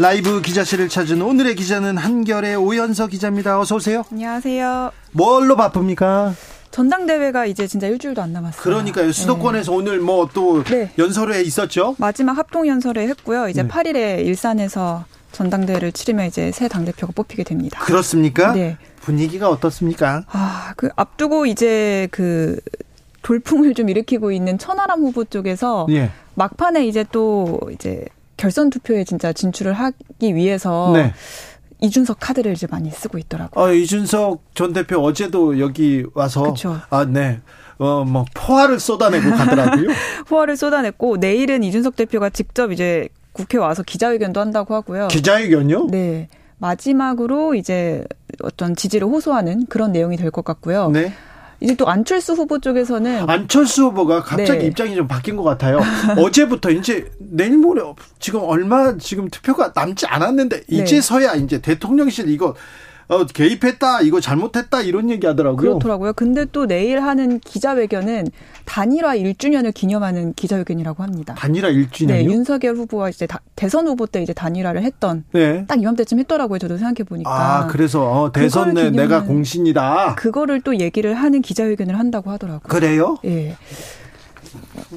라이브 0.00 0.40
기자실을 0.40 0.88
찾은 0.88 1.20
오늘의 1.20 1.56
기자는 1.56 1.98
한결의 1.98 2.56
오연서 2.56 3.06
기자입니다. 3.06 3.60
어서 3.60 3.76
오세요. 3.76 4.02
안녕하세요. 4.10 4.92
뭘로 5.12 5.56
바쁩니까? 5.56 6.32
전당대회가 6.70 7.44
이제 7.44 7.66
진짜 7.66 7.86
일주일도 7.86 8.22
안 8.22 8.32
남았어요. 8.32 8.62
그러니까요. 8.62 9.12
수도권에서 9.12 9.72
네. 9.72 9.76
오늘 9.76 10.00
뭐또 10.00 10.64
네. 10.64 10.90
연설회 10.96 11.42
있었죠? 11.42 11.96
마지막 11.98 12.38
합동 12.38 12.66
연설회 12.66 13.08
했고요. 13.08 13.50
이제 13.50 13.62
네. 13.62 13.68
8일에 13.68 14.24
일산에서 14.24 15.04
전당대회를 15.32 15.92
치르면 15.92 16.28
이제 16.28 16.50
새 16.50 16.66
당대표가 16.66 17.12
뽑히게 17.14 17.44
됩니다. 17.44 17.78
그렇습니까? 17.80 18.52
네. 18.52 18.78
분위기가 19.02 19.50
어떻습니까? 19.50 20.24
아, 20.28 20.72
그 20.78 20.88
앞두고 20.96 21.44
이제 21.44 22.08
그 22.10 22.58
돌풍을 23.20 23.74
좀 23.74 23.90
일으키고 23.90 24.32
있는 24.32 24.56
천하람 24.56 25.02
후보 25.02 25.26
쪽에서 25.26 25.86
예. 25.90 26.10
막판에 26.36 26.86
이제 26.86 27.04
또 27.12 27.60
이제 27.74 28.06
결선 28.40 28.70
투표에 28.70 29.04
진짜 29.04 29.32
진출을 29.34 29.74
하기 29.74 30.34
위해서 30.34 30.92
네. 30.94 31.12
이준석 31.82 32.16
카드를 32.20 32.52
이제 32.52 32.66
많이 32.70 32.90
쓰고 32.90 33.18
있더라고요. 33.18 33.64
아, 33.64 33.70
이준석 33.70 34.54
전 34.54 34.72
대표 34.72 34.98
어제도 35.00 35.58
여기 35.60 36.04
와서 36.14 36.44
그쵸. 36.44 36.78
아, 36.88 37.04
네. 37.04 37.40
어, 37.78 38.04
뭐 38.04 38.24
포화를 38.34 38.80
쏟아내고 38.80 39.30
가더라고요. 39.30 39.88
포화를 40.28 40.56
쏟아냈고 40.56 41.18
내일은 41.18 41.62
이준석 41.62 41.96
대표가 41.96 42.30
직접 42.30 42.72
이제 42.72 43.08
국회 43.32 43.58
와서 43.58 43.82
기자회견도 43.82 44.40
한다고 44.40 44.74
하고요. 44.74 45.08
기자회견요? 45.08 45.88
네. 45.90 46.28
마지막으로 46.58 47.54
이제 47.54 48.04
어떤 48.42 48.74
지지를 48.76 49.06
호소하는 49.08 49.66
그런 49.66 49.92
내용이 49.92 50.16
될 50.16 50.30
것 50.30 50.44
같고요. 50.44 50.88
네. 50.90 51.12
이제 51.60 51.74
또 51.74 51.86
안철수 51.86 52.32
후보 52.32 52.58
쪽에서는 52.58 53.28
안철수 53.28 53.84
후보가 53.84 54.22
갑자기 54.22 54.60
네. 54.60 54.66
입장이 54.66 54.94
좀 54.96 55.06
바뀐 55.06 55.36
것 55.36 55.42
같아요. 55.42 55.80
어제부터 56.16 56.70
이제 56.70 57.10
내일 57.18 57.58
모레 57.58 57.82
지금 58.18 58.40
얼마 58.44 58.96
지금 58.96 59.28
투표가 59.28 59.72
남지 59.74 60.06
않았는데 60.06 60.64
네. 60.64 60.64
이제서야 60.68 61.34
네. 61.34 61.40
이제 61.40 61.60
대통령실 61.60 62.30
이거 62.30 62.54
어, 63.10 63.24
개입했다, 63.26 64.02
이거 64.02 64.20
잘못했다, 64.20 64.82
이런 64.82 65.10
얘기 65.10 65.26
하더라고요. 65.26 65.56
그렇더라고요. 65.56 66.12
근데 66.12 66.46
또 66.52 66.66
내일 66.66 67.02
하는 67.02 67.40
기자회견은 67.40 68.28
단일화 68.66 69.16
1주년을 69.16 69.74
기념하는 69.74 70.32
기자회견이라고 70.34 71.02
합니다. 71.02 71.34
단일화 71.36 71.70
1주년이요? 71.70 72.06
네, 72.06 72.24
윤석열 72.24 72.76
후보가 72.76 73.08
이제 73.08 73.26
다, 73.26 73.40
대선 73.56 73.88
후보 73.88 74.06
때 74.06 74.22
이제 74.22 74.32
단일화를 74.32 74.84
했던 74.84 75.24
네. 75.32 75.66
딱 75.66 75.80
이맘때쯤 75.80 76.20
했더라고요. 76.20 76.60
저도 76.60 76.76
생각해 76.76 77.02
보니까. 77.02 77.30
아, 77.30 77.66
그래서 77.66 78.08
어, 78.08 78.30
대선 78.30 78.74
내 78.74 78.90
내가 78.90 79.24
공신이다. 79.24 80.14
그거를 80.14 80.60
또 80.60 80.78
얘기를 80.78 81.14
하는 81.14 81.42
기자회견을 81.42 81.98
한다고 81.98 82.30
하더라고요. 82.30 82.68
그래요? 82.68 83.18
예. 83.24 83.56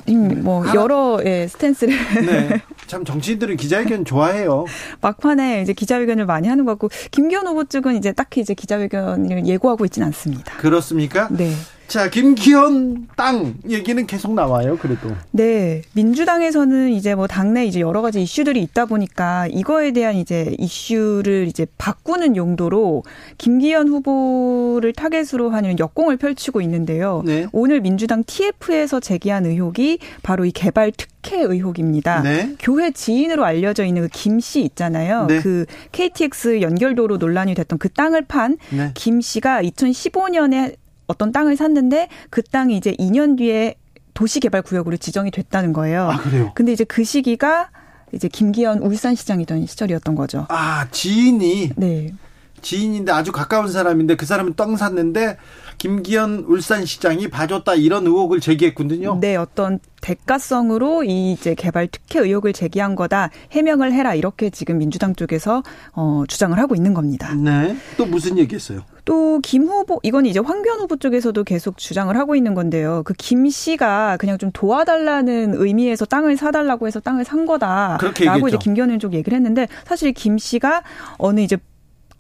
음, 0.09 0.43
뭐 0.43 0.63
여러 0.73 1.19
예, 1.25 1.47
스탠스를 1.47 1.95
네. 2.25 2.61
참 2.87 3.05
정치인들은 3.05 3.57
기자회견 3.57 4.05
좋아해요. 4.05 4.65
막판에 5.01 5.61
이제 5.61 5.73
기자회견을 5.73 6.25
많이 6.25 6.47
하는 6.47 6.65
것 6.65 6.71
같고 6.73 6.89
김기현 7.11 7.47
후보 7.47 7.63
측은 7.63 7.95
이제 7.95 8.11
딱히 8.11 8.41
이제 8.41 8.53
기자회견을 8.53 9.45
예고하고 9.45 9.85
있지는 9.85 10.07
않습니다. 10.07 10.57
그렇습니까? 10.57 11.27
네. 11.31 11.51
자, 11.93 12.09
김기현 12.09 13.07
땅 13.15 13.53
얘기는 13.69 14.07
계속 14.07 14.33
나와요, 14.33 14.79
그래도. 14.81 15.11
네. 15.29 15.83
민주당에서는 15.93 16.89
이제 16.89 17.13
뭐 17.13 17.27
당내 17.27 17.67
이제 17.67 17.81
여러 17.81 18.01
가지 18.01 18.19
이슈들이 18.23 18.63
있다 18.63 18.87
보니까 18.87 19.45
이거에 19.51 19.91
대한 19.91 20.15
이제 20.15 20.55
이슈를 20.57 21.45
이제 21.45 21.67
바꾸는 21.77 22.35
용도로 22.35 23.03
김기현 23.37 23.89
후보를 23.89 24.93
타겟으로 24.93 25.51
하는 25.51 25.77
역공을 25.77 26.17
펼치고 26.17 26.61
있는데요. 26.61 27.21
네. 27.27 27.45
오늘 27.51 27.79
민주당 27.81 28.23
TF에서 28.25 28.99
제기한 28.99 29.45
의혹이 29.45 29.99
바로 30.23 30.45
이 30.45 30.51
개발 30.51 30.91
특혜 30.97 31.41
의혹입니다. 31.41 32.21
네. 32.23 32.55
교회 32.59 32.89
지인으로 32.89 33.45
알려져 33.45 33.85
있는 33.85 34.01
그 34.01 34.09
김 34.09 34.39
씨 34.39 34.61
있잖아요. 34.63 35.27
네. 35.27 35.41
그 35.41 35.67
KTX 35.91 36.61
연결도로 36.61 37.17
논란이 37.17 37.53
됐던 37.53 37.77
그 37.77 37.87
땅을 37.89 38.23
판김 38.25 38.57
네. 38.71 39.21
씨가 39.21 39.61
2015년에 39.61 40.73
어떤 41.07 41.31
땅을 41.31 41.55
샀는데 41.55 42.09
그 42.29 42.41
땅이 42.41 42.77
이제 42.77 42.93
2년 42.93 43.37
뒤에 43.37 43.75
도시개발구역으로 44.13 44.97
지정이 44.97 45.31
됐다는 45.31 45.73
거예요. 45.73 46.09
아, 46.09 46.17
그래요? 46.17 46.51
근데 46.55 46.71
이제 46.71 46.83
그 46.83 47.03
시기가 47.03 47.69
이제 48.13 48.27
김기현 48.27 48.79
울산시장이던 48.79 49.65
시절이었던 49.65 50.15
거죠. 50.15 50.45
아, 50.49 50.87
지인이? 50.91 51.71
네. 51.75 52.13
지인인데 52.63 53.11
아주 53.11 53.31
가까운 53.31 53.67
사람인데 53.71 54.15
그 54.15 54.25
사람은 54.25 54.55
땅 54.55 54.75
샀는데 54.75 55.37
김기현 55.77 56.45
울산시장이 56.47 57.29
봐줬다 57.29 57.75
이런 57.75 58.07
의혹을 58.07 58.39
제기했군요. 58.39 59.19
네, 59.19 59.35
어떤 59.35 59.79
대가성으로 60.01 61.03
이 61.03 61.31
이제 61.33 61.55
개발 61.55 61.87
특혜 61.87 62.19
의혹을 62.19 62.53
제기한 62.53 62.95
거다 62.95 63.29
해명을 63.51 63.93
해라 63.93 64.15
이렇게 64.15 64.49
지금 64.49 64.77
민주당 64.77 65.15
쪽에서 65.15 65.63
어, 65.93 66.23
주장을 66.27 66.57
하고 66.57 66.75
있는 66.75 66.93
겁니다. 66.93 67.33
네. 67.35 67.75
또 67.97 68.05
무슨 68.05 68.37
얘기했어요? 68.37 68.81
또 69.05 69.23
김 69.43 69.63
후보 69.63 69.99
이건 70.03 70.25
이제 70.25 70.39
황교안 70.39 70.79
후보 70.79 70.95
쪽에서도 70.95 71.43
계속 71.43 71.77
주장을 71.77 72.15
하고 72.15 72.35
있는 72.35 72.53
건데요. 72.53 73.03
그 73.03 73.13
김 73.17 73.49
씨가 73.49 74.17
그냥 74.17 74.37
좀 74.37 74.51
도와달라는 74.53 75.55
의미에서 75.55 76.05
땅을 76.05 76.37
사달라고 76.37 76.87
해서 76.87 76.99
땅을 76.99 77.25
산 77.25 77.45
거다라고 77.45 78.47
이제 78.47 78.57
김기현 78.57 78.99
쪽 78.99 79.13
얘기를 79.13 79.35
했는데 79.35 79.67
사실 79.85 80.13
김 80.13 80.37
씨가 80.37 80.83
어느 81.17 81.39
이제 81.41 81.57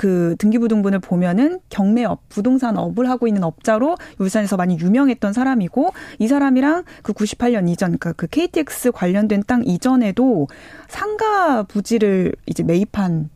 그 0.03 0.35
등기부등본을 0.37 0.99
보면은 0.99 1.61
경매업, 1.69 2.27
부동산 2.27 2.77
업을 2.77 3.09
하고 3.09 3.25
있는 3.25 3.41
업자로 3.41 3.95
울산에서 4.19 4.57
많이 4.57 4.77
유명했던 4.77 5.31
사람이고 5.31 5.93
이 6.19 6.27
사람이랑 6.27 6.83
그 7.03 7.13
98년 7.13 7.69
이전 7.69 7.97
그러니까 7.97 8.11
그 8.11 8.27
KTX 8.27 8.91
관련된 8.91 9.43
땅 9.47 9.63
이전에도 9.65 10.49
상가 10.89 11.63
부지를 11.63 12.33
이제 12.47 12.63
매입한 12.63 13.29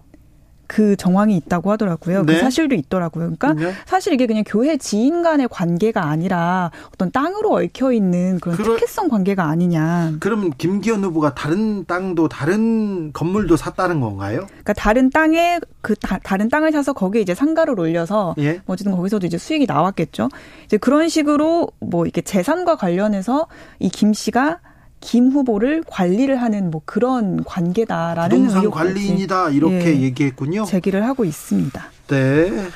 그 0.68 0.96
정황이 0.96 1.36
있다고 1.36 1.72
하더라고요. 1.72 2.22
그 2.22 2.32
네. 2.32 2.36
그 2.36 2.40
사실도 2.42 2.76
있더라고요. 2.76 3.34
그러니까 3.38 3.54
네. 3.54 3.74
사실 3.86 4.14
이게 4.14 4.26
그냥 4.28 4.44
교회 4.46 4.78
지인 4.78 5.24
간의 5.24 5.48
관계가 5.50 6.06
아니라 6.06 6.72
어떤 6.94 7.12
땅으로 7.12 7.54
얽혀 7.54 7.92
있는 7.92 8.40
그런 8.40 8.56
그러, 8.58 8.76
특혜성 8.76 9.10
관계가 9.10 9.44
아니냐. 9.44 10.14
그럼 10.20 10.52
김기현 10.58 11.04
후보가 11.04 11.36
다른 11.36 11.86
땅도 11.86 12.30
다른 12.30 13.12
건물도 13.12 13.58
샀다는 13.58 14.00
건가요? 14.00 14.46
그러니까 14.48 14.74
다른 14.74 15.10
땅에 15.10 15.60
그 15.82 15.96
다, 15.96 16.38
른 16.38 16.50
땅을 16.50 16.72
사서 16.72 16.94
거기에 16.94 17.22
이제 17.22 17.34
상가를 17.34 17.80
올려서 17.80 18.36
예? 18.38 18.62
뭐 18.66 18.74
어쨌든 18.74 18.96
거기서도 18.96 19.26
이제 19.26 19.38
수익이 19.38 19.66
나왔겠죠. 19.66 20.30
이제 20.66 20.78
그런 20.78 21.10
식으로 21.10 21.70
뭐 21.80 22.06
이렇게 22.06 22.22
재산과 22.22 22.78
관련해서 22.78 23.48
이 23.80 23.90
김 23.98 24.14
씨가 24.14 24.60
김 25.00 25.30
후보를 25.30 25.84
관리를 25.88 26.42
하는 26.42 26.72
뭐 26.72 26.82
그런 26.86 27.44
관계다라는 27.44 28.48
부동산 28.48 28.72
관리인이다 28.72 29.52
이렇게 29.52 29.98
예, 29.98 30.02
얘기했군요. 30.02 30.66
제기를 30.66 31.06
하고 31.06 31.24
있습니다. 31.24 31.86
네. 32.08 32.68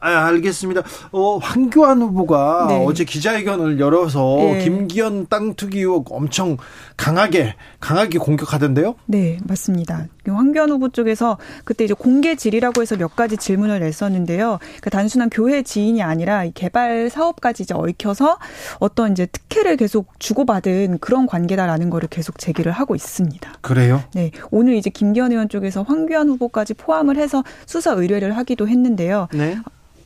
아, 0.00 0.26
알겠습니다. 0.26 0.82
어, 1.10 1.38
황교안 1.38 2.00
후보가 2.00 2.66
네. 2.68 2.84
어제 2.86 3.04
기자회견을 3.04 3.80
열어서 3.80 4.36
네. 4.38 4.64
김기현 4.64 5.26
땅 5.28 5.54
투기 5.54 5.80
의혹 5.80 6.12
엄청 6.12 6.56
강하게 6.96 7.56
강하게 7.80 8.18
공격하던데요? 8.18 8.94
네, 9.06 9.38
맞습니다. 9.44 10.06
황교안 10.28 10.70
후보 10.70 10.88
쪽에서 10.88 11.38
그때 11.64 11.84
이제 11.84 11.94
공개 11.94 12.34
질의라고 12.34 12.82
해서 12.82 12.96
몇 12.96 13.16
가지 13.16 13.36
질문을 13.36 13.80
냈었는데요. 13.80 14.58
그러니까 14.60 14.90
단순한 14.90 15.30
교회 15.30 15.62
지인이 15.62 16.02
아니라 16.02 16.44
개발 16.54 17.10
사업까지 17.10 17.62
이제 17.62 17.74
얽혀서 17.74 18.38
어떤 18.78 19.12
이제 19.12 19.26
특혜를 19.26 19.76
계속 19.76 20.18
주고받은 20.18 20.98
그런 21.00 21.26
관계다라는 21.26 21.90
거를 21.90 22.08
계속 22.08 22.38
제기를 22.38 22.72
하고 22.72 22.94
있습니다. 22.94 23.52
그래요? 23.60 24.02
네. 24.14 24.30
오늘 24.50 24.74
이제 24.74 24.90
김기현 24.90 25.32
의원 25.32 25.48
쪽에서 25.48 25.82
황교안 25.82 26.28
후보까지 26.28 26.74
포함을 26.74 27.16
해서 27.16 27.42
수사 27.66 27.92
의뢰를 27.92 28.36
하기도 28.36 28.68
했는데요. 28.68 29.28
네. 29.32 29.58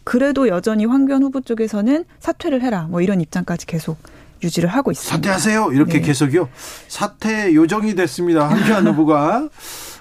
그래도 0.04 0.48
여전히 0.48 0.84
황교안 0.84 1.22
후보 1.22 1.40
쪽에서는 1.40 2.04
사퇴를 2.20 2.62
해라 2.62 2.86
뭐 2.90 3.00
이런 3.00 3.20
입장까지 3.20 3.66
계속 3.66 3.96
유지를 4.42 4.68
하고 4.68 4.90
있습니다. 4.90 5.16
사퇴하세요. 5.16 5.72
이렇게 5.72 6.00
네. 6.00 6.06
계속요. 6.06 6.48
사퇴 6.88 7.54
요정이 7.54 7.94
됐습니다. 7.94 8.48
황교안 8.48 8.86
후보가 8.88 9.48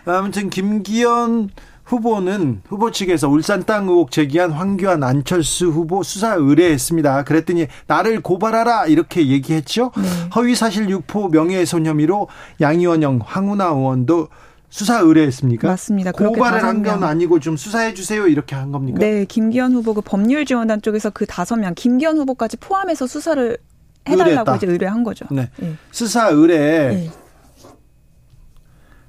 아무튼 0.05 0.49
김기현 0.49 1.49
후보는 1.85 2.61
후보 2.67 2.91
측에서 2.91 3.27
울산 3.29 3.63
땅 3.65 3.87
의혹 3.89 4.09
제기한 4.11 4.51
황교안 4.51 5.03
안철수 5.03 5.67
후보 5.67 6.01
수사 6.01 6.33
의뢰했습니다. 6.35 7.23
그랬더니 7.23 7.67
나를 7.87 8.21
고발하라 8.21 8.85
이렇게 8.85 9.27
얘기했죠. 9.27 9.91
네. 9.97 10.03
허위 10.35 10.55
사실 10.55 10.89
유포 10.89 11.27
명예훼손 11.27 11.85
혐의로 11.85 12.29
양의원 12.61 13.03
형 13.03 13.19
황운하 13.23 13.65
의원도 13.67 14.29
수사 14.69 14.99
의뢰했습니까? 14.99 15.67
맞습니다. 15.67 16.11
고발을 16.13 16.63
한 16.63 16.83
건 16.83 17.03
아니고 17.03 17.39
좀 17.39 17.57
수사해 17.57 17.93
주세요 17.93 18.27
이렇게 18.27 18.55
한 18.55 18.71
겁니까? 18.71 18.97
네, 18.99 19.25
김기현 19.25 19.73
후보 19.73 19.93
그 19.93 20.01
법률 20.01 20.45
지원단 20.45 20.81
쪽에서 20.81 21.09
그 21.11 21.25
다섯 21.25 21.57
명 21.57 21.73
김기현 21.75 22.17
후보까지 22.17 22.57
포함해서 22.57 23.05
수사를 23.07 23.57
해달라고 24.07 24.29
의뢰했다. 24.29 24.55
이제 24.55 24.67
의뢰한 24.67 25.03
거죠. 25.03 25.25
네. 25.31 25.49
네. 25.57 25.75
수사 25.91 26.29
의뢰 26.29 26.57
네. 26.95 27.11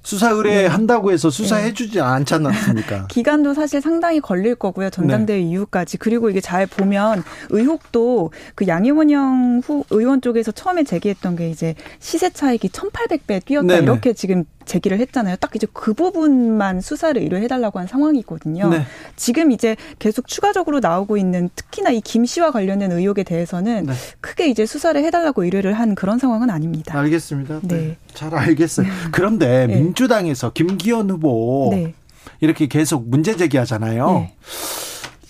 수사 0.05 0.31
의뢰한다고 0.31 1.11
해서 1.11 1.31
수사해주지 1.31 1.95
네. 1.95 2.01
않지 2.01 2.35
않았습니까? 2.35 3.07
기간도 3.11 3.55
사실 3.55 3.81
상당히 3.81 4.21
걸릴 4.21 4.55
거고요. 4.55 4.91
전당대회 4.91 5.39
네. 5.39 5.43
이후까지. 5.43 5.97
그리고 5.97 6.29
이게 6.29 6.41
잘 6.41 6.67
보면 6.67 7.25
의혹도 7.49 8.31
그 8.55 8.67
양희원영 8.69 9.63
후 9.65 9.85
의원 9.91 10.21
쪽에서 10.21 10.53
처음에 10.53 10.85
제기했던 10.85 11.37
게 11.37 11.49
이제 11.49 11.75
시세 11.99 12.31
차익이 12.31 12.69
1,800배 12.69 13.45
뛰었다 13.45 13.67
네네. 13.67 13.83
이렇게 13.83 14.13
지금 14.13 14.45
제기를 14.67 14.99
했잖아요. 15.01 15.37
딱 15.37 15.55
이제 15.57 15.67
그 15.73 15.93
부분만 15.95 16.81
수사를 16.81 17.21
의뢰해달라고 17.21 17.79
한 17.79 17.87
상황이거든요. 17.87 18.69
네. 18.69 18.83
지금 19.17 19.51
이제 19.51 19.77
계속 19.99 20.27
추가적으로 20.29 20.81
나오고 20.81 21.17
있는 21.17 21.51
특히나 21.55 21.91
이 21.91 22.01
김 22.05 22.25
씨와 22.27 22.51
관련된 22.53 22.93
의혹에 22.93 23.23
대해서는 23.25 23.87
네. 23.87 23.93
크게 24.21 24.47
이제 24.49 24.67
수사를 24.67 25.03
해달라고 25.03 25.43
의뢰를 25.45 25.73
한 25.75 25.95
그런 25.95 26.19
상황은 26.19 26.51
아닙니다. 26.51 26.97
알겠습니다. 26.99 27.61
네. 27.63 27.75
네. 27.77 27.97
잘 28.13 28.35
알겠어요. 28.35 28.87
그런데 29.11 29.67
네. 29.67 29.77
민주당에서 29.77 30.53
김기현 30.53 31.11
후보 31.11 31.71
네. 31.73 31.95
이렇게 32.41 32.67
계속 32.69 33.09
문제 33.09 33.37
제기하잖아요. 33.37 34.29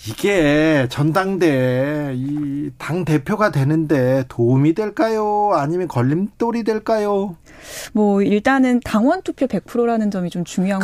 네. 0.04 0.10
이게 0.10 0.86
전당대 0.90 2.12
이당 2.14 3.04
대표가 3.04 3.50
되는데 3.50 4.24
도움이 4.28 4.74
될까요? 4.74 5.52
아니면 5.54 5.88
걸림돌이 5.88 6.62
될까요? 6.64 7.36
뭐 7.94 8.20
일단은 8.20 8.80
당원 8.84 9.22
투표 9.22 9.46
100%라는 9.46 10.10
점이 10.10 10.28
좀 10.28 10.44
중요한 10.44 10.80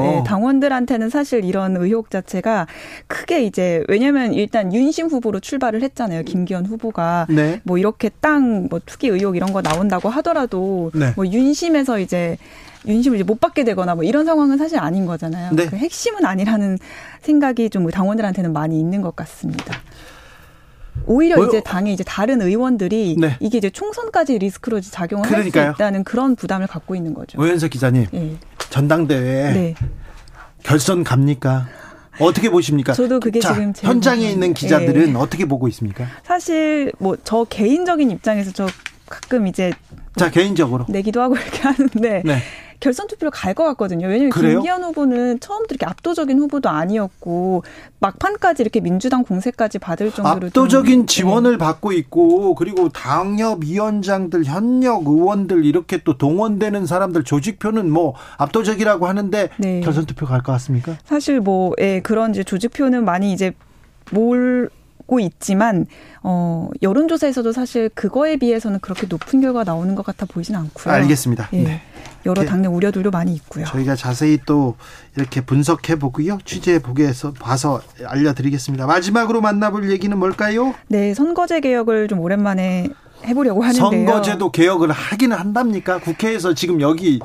네, 0.00 0.24
당원들한테는 0.26 1.10
사실 1.10 1.44
이런 1.44 1.76
의혹 1.76 2.10
자체가 2.10 2.66
크게 3.06 3.44
이제 3.44 3.84
왜냐면 3.88 4.32
일단 4.32 4.72
윤심 4.72 5.08
후보로 5.08 5.40
출발을 5.40 5.82
했잖아요. 5.82 6.22
김기현 6.22 6.64
후보가 6.64 7.26
네. 7.28 7.60
뭐 7.64 7.76
이렇게 7.76 8.08
땅 8.20 8.54
뭐 8.70 8.80
투기 8.84 9.08
의혹 9.08 9.36
이런 9.36 9.52
거 9.52 9.62
나온다고 9.62 10.08
하더라도 10.08 10.90
네. 10.94 11.12
뭐 11.16 11.26
윤심에서 11.26 11.98
이제 11.98 12.36
윤심을 12.86 13.16
이제 13.18 13.24
못 13.24 13.40
받게 13.40 13.64
되거나 13.64 13.94
뭐 13.94 14.04
이런 14.04 14.24
상황은 14.26 14.58
사실 14.58 14.78
아닌 14.78 15.06
거잖아요. 15.06 15.52
네. 15.54 15.66
그 15.66 15.76
핵심은 15.76 16.24
아니라는 16.24 16.78
생각이 17.22 17.70
좀 17.70 17.88
당원들한테는 17.88 18.52
많이 18.52 18.78
있는 18.78 19.00
것 19.02 19.16
같습니다. 19.16 19.74
오히려 21.06 21.36
뭐, 21.36 21.46
이제 21.46 21.60
당의 21.60 21.92
이제 21.92 22.04
다른 22.04 22.40
의원들이 22.40 23.16
네. 23.18 23.36
이게 23.40 23.58
이제 23.58 23.68
총선까지 23.70 24.38
리스크로 24.38 24.80
작용을 24.80 25.30
할 25.30 25.42
수 25.42 25.48
있다는 25.48 26.04
그런 26.04 26.36
부담을 26.36 26.66
갖고 26.66 26.94
있는 26.94 27.14
거죠. 27.14 27.40
오현석 27.40 27.70
기자님, 27.70 28.06
네. 28.12 28.36
전당대회 28.70 29.52
네. 29.52 29.74
결선 30.62 31.04
갑니까? 31.04 31.66
어떻게 32.20 32.48
보십니까? 32.48 32.92
저도 32.92 33.18
그게 33.18 33.40
자, 33.40 33.52
지금 33.52 33.72
현장에 33.76 34.30
있는 34.30 34.54
기자들은 34.54 35.12
네. 35.12 35.18
어떻게 35.18 35.46
보고 35.46 35.66
있습니까? 35.68 36.06
사실 36.22 36.92
뭐 36.98 37.16
저 37.24 37.44
개인적인 37.44 38.10
입장에서 38.12 38.52
저 38.52 38.66
가끔 39.08 39.46
이제 39.48 39.72
자 40.16 40.30
개인적으로 40.30 40.86
내기도 40.88 41.20
하고 41.20 41.34
이렇게 41.36 41.60
하는데 41.60 42.22
네. 42.24 42.38
결선 42.84 43.06
투표로 43.06 43.30
갈 43.30 43.54
것 43.54 43.64
같거든요. 43.64 44.08
왜냐하면 44.08 44.30
그래요? 44.30 44.54
김기현 44.58 44.82
후보는 44.84 45.40
처음부터 45.40 45.74
이렇게 45.74 45.86
압도적인 45.86 46.38
후보도 46.38 46.68
아니었고 46.68 47.62
막판까지 48.00 48.62
이렇게 48.62 48.80
민주당 48.80 49.22
공세까지 49.22 49.78
받을 49.78 50.10
정도로 50.12 50.48
압도적인 50.48 51.00
좀, 51.00 51.06
지원을 51.06 51.52
네. 51.52 51.58
받고 51.58 51.92
있고 51.92 52.54
그리고 52.56 52.88
당협 52.90 53.62
위원장들 53.62 54.44
현역 54.44 55.06
의원들 55.06 55.64
이렇게 55.64 55.98
또 56.04 56.18
동원되는 56.18 56.84
사람들 56.84 57.24
조직표는 57.24 57.90
뭐 57.90 58.14
압도적이라고 58.36 59.06
하는데 59.06 59.48
네. 59.56 59.80
결선 59.80 60.04
투표 60.04 60.26
갈 60.26 60.42
것 60.42 60.52
같습니까? 60.52 60.98
사실 61.04 61.40
뭐 61.40 61.72
예, 61.80 62.00
그런 62.00 62.32
이제 62.32 62.44
조직표는 62.44 63.04
많이 63.06 63.32
이제 63.32 63.52
뭘 64.10 64.68
고 65.06 65.20
있지만 65.20 65.86
어 66.22 66.70
여론조사에서도 66.82 67.52
사실 67.52 67.90
그거에 67.90 68.36
비해서는 68.36 68.80
그렇게 68.80 69.06
높은 69.06 69.40
결과 69.40 69.62
나오는 69.64 69.94
것 69.94 70.04
같아 70.04 70.24
보이진 70.26 70.56
않고요. 70.56 70.94
알겠습니다. 70.94 71.50
예. 71.52 71.62
네. 71.62 71.82
여러 72.26 72.44
당내 72.44 72.68
우려들도 72.68 73.10
많이 73.10 73.34
있고요. 73.34 73.66
저희가 73.66 73.96
자세히 73.96 74.38
또 74.46 74.76
이렇게 75.16 75.42
분석해 75.42 75.96
보고요. 75.96 76.38
취재해 76.46 76.78
보게해서 76.78 77.32
봐서 77.32 77.82
알려드리겠습니다. 78.06 78.86
마지막으로 78.86 79.42
만나볼 79.42 79.90
얘기는 79.90 80.16
뭘까요? 80.18 80.74
네, 80.88 81.12
선거제 81.12 81.60
개혁을 81.60 82.08
좀 82.08 82.20
오랜만에 82.20 82.88
해보려고 83.26 83.62
하는데요. 83.62 84.06
선거제도 84.06 84.50
개혁을 84.50 84.90
하기는 84.90 85.36
한답니까? 85.36 85.98
국회에서 86.00 86.54
지금 86.54 86.80
여기 86.80 87.20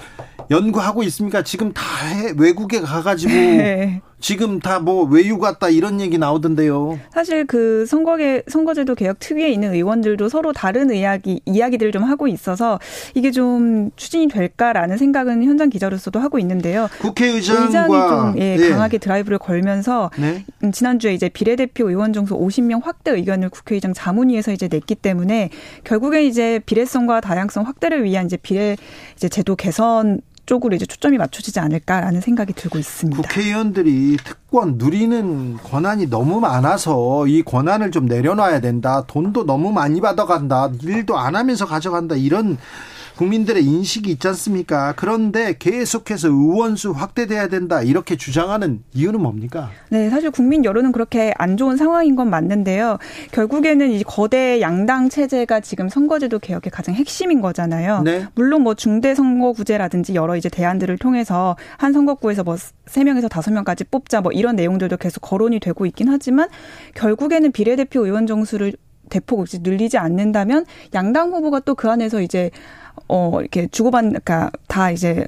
연구하고 0.51 1.03
있습니까? 1.03 1.43
지금 1.43 1.71
다 1.73 1.83
해, 2.07 2.33
외국에 2.37 2.81
가가지고 2.81 3.31
네. 3.31 4.01
지금 4.19 4.59
다 4.59 4.79
뭐 4.79 5.03
외유 5.03 5.37
같다 5.39 5.69
이런 5.69 5.99
얘기 5.99 6.17
나오던데요. 6.17 6.99
사실 7.11 7.45
그 7.45 7.85
선거계 7.85 8.43
선거제도 8.47 8.95
개혁 8.95 9.19
특위에 9.19 9.49
있는 9.49 9.73
의원들도 9.73 10.29
서로 10.29 10.53
다른 10.53 10.89
이야기 10.89 11.41
이야기들을 11.45 11.91
좀 11.91 12.03
하고 12.03 12.27
있어서 12.27 12.79
이게 13.13 13.31
좀 13.31 13.91
추진이 13.97 14.29
될까라는 14.29 14.97
생각은 14.97 15.43
현장 15.43 15.69
기자로서도 15.69 16.19
하고 16.19 16.39
있는데요. 16.39 16.87
국회의장이 17.01 17.71
좀 17.71 18.35
예, 18.39 18.55
예. 18.57 18.69
강하게 18.69 18.99
드라이브를 18.99 19.37
걸면서 19.37 20.11
네. 20.17 20.45
음, 20.63 20.71
지난주에 20.71 21.13
이제 21.13 21.27
비례대표 21.27 21.89
의원 21.89 22.13
정수 22.13 22.35
50명 22.37 22.83
확대 22.83 23.11
의견을 23.11 23.49
국회의장 23.49 23.93
자문위에서 23.93 24.53
이제 24.53 24.69
냈기 24.69 24.95
때문에 24.95 25.49
결국에 25.83 26.25
이제 26.25 26.59
비례성과 26.65 27.19
다양성 27.21 27.65
확대를 27.65 28.03
위한 28.05 28.25
이제 28.25 28.37
비례 28.37 28.77
이제 29.15 29.27
제도 29.27 29.55
개선 29.55 30.21
쪽으로 30.49 30.75
이제 30.75 30.87
초점이 30.87 31.19
맞춰지지 31.19 31.59
않을까라는 31.59 32.21
생각이 32.21 32.53
들고 32.53 32.79
있습니다. 32.79 33.21
국회의원들이 33.21 34.17
특권 34.23 34.79
누리는 34.79 35.57
권한이 35.57 36.07
너무 36.09 36.39
많아서 36.39 37.27
이 37.27 37.43
권한을 37.43 37.91
좀 37.91 38.07
내려놔야 38.07 38.59
된다. 38.59 39.03
돈도 39.05 39.45
너무 39.45 39.71
많이 39.71 40.01
받아간다. 40.01 40.71
일도 40.81 41.19
안 41.19 41.35
하면서 41.35 41.67
가져간다. 41.67 42.15
이런 42.15 42.57
국민들의 43.19 43.65
인식이 43.65 44.11
있지 44.11 44.29
않습니까? 44.29 44.93
그런데 44.95 45.53
계속해서 45.59 46.29
의원수 46.29 46.91
확대돼야 46.91 47.49
된다 47.49 47.81
이렇게 47.81 48.15
주장하는 48.15 48.81
이유는 48.93 49.19
뭡니까? 49.19 49.71
네, 49.89 50.09
사실 50.09 50.31
국민 50.31 50.63
여론은 50.63 50.93
그렇게 50.93 51.33
안 51.37 51.57
좋은 51.57 51.75
상황인 51.75 52.15
건 52.15 52.29
맞는데요. 52.29 52.97
결국에는 53.33 53.91
이 53.91 54.03
거대 54.03 54.61
양당 54.61 55.09
체제가 55.09 55.59
지금 55.59 55.89
선거제도 55.89 56.39
개혁의 56.39 56.71
가장 56.71 56.95
핵심인 56.95 57.41
거잖아요. 57.41 58.03
네. 58.03 58.25
물론 58.35 58.61
뭐 58.61 58.73
중대 58.73 59.13
선거구제라든지 59.13 60.15
여러 60.15 60.37
이제 60.37 60.47
대안들을 60.47 60.97
통해서 60.97 61.57
한 61.75 61.91
선거구에서 61.91 62.45
뭐 62.45 62.55
3명에서 62.55 63.27
5명까지 63.27 63.91
뽑자 63.91 64.21
뭐 64.21 64.31
이런 64.31 64.55
내용들도 64.55 64.95
계속 64.95 65.19
거론이 65.19 65.59
되고 65.59 65.85
있긴 65.85 66.07
하지만 66.07 66.47
결국에는 66.95 67.51
비례대표 67.51 68.05
의원 68.05 68.27
정수를 68.27 68.75
대폭 69.09 69.45
늘리지 69.61 69.97
않는다면 69.97 70.65
양당 70.93 71.31
후보가 71.33 71.61
또 71.61 71.75
그 71.79 71.89
안에서 71.89 72.21
이제 72.21 72.51
어, 73.07 73.39
이렇게 73.39 73.67
주고받는, 73.67 74.19
그러니까 74.23 74.51
다 74.67 74.91
이제 74.91 75.25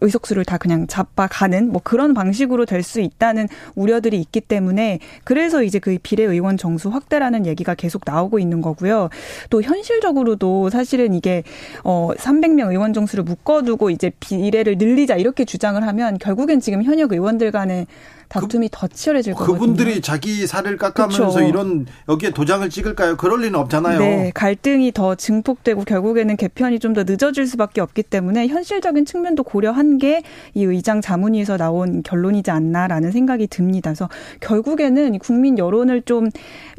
의석수를 0.00 0.44
다 0.44 0.58
그냥 0.58 0.86
잡아가는 0.86 1.72
뭐 1.72 1.80
그런 1.82 2.14
방식으로 2.14 2.64
될 2.66 2.82
수 2.84 3.00
있다는 3.00 3.48
우려들이 3.74 4.20
있기 4.20 4.40
때문에 4.40 5.00
그래서 5.24 5.64
이제 5.64 5.80
그 5.80 5.98
비례 6.02 6.22
의원 6.22 6.56
정수 6.56 6.88
확대라는 6.88 7.44
얘기가 7.46 7.74
계속 7.74 8.02
나오고 8.06 8.38
있는 8.38 8.60
거고요. 8.60 9.08
또 9.50 9.60
현실적으로도 9.60 10.70
사실은 10.70 11.12
이게 11.14 11.42
어 11.82 12.10
300명 12.16 12.70
의원 12.70 12.92
정수를 12.92 13.24
묶어두고 13.24 13.90
이제 13.90 14.12
비례를 14.20 14.78
늘리자 14.78 15.16
이렇게 15.16 15.44
주장을 15.44 15.84
하면 15.84 16.18
결국엔 16.18 16.60
지금 16.60 16.84
현역 16.84 17.12
의원들 17.12 17.50
간에 17.50 17.86
다툼이 18.28 18.68
그, 18.68 18.78
더 18.78 18.86
치열해질 18.88 19.34
거거든요. 19.34 19.58
그분들이 19.58 20.00
자기 20.00 20.46
살을 20.46 20.76
깎아면서 20.76 21.30
그렇죠. 21.30 21.40
이런 21.40 21.86
여기에 22.08 22.30
도장을 22.30 22.68
찍을까요? 22.70 23.16
그럴 23.16 23.40
리는 23.40 23.54
없잖아요. 23.58 23.98
네, 23.98 24.30
갈등이 24.34 24.92
더 24.92 25.14
증폭되고 25.14 25.84
결국에는 25.84 26.36
개편이 26.36 26.78
좀 26.78 26.88
더 26.94 27.04
늦어질 27.04 27.46
수밖에 27.46 27.80
없기 27.80 28.02
때문에 28.02 28.46
현실적인 28.48 29.04
측면도 29.04 29.42
고려한 29.42 29.98
게 29.98 30.22
이 30.54 30.64
의장 30.64 31.00
자문위에서 31.00 31.56
나온 31.56 32.02
결론이지 32.02 32.50
않나라는 32.50 33.10
생각이 33.12 33.46
듭니다. 33.46 33.90
그래서 33.90 34.08
결국에는 34.40 35.18
국민 35.18 35.58
여론을 35.58 36.02
좀 36.02 36.28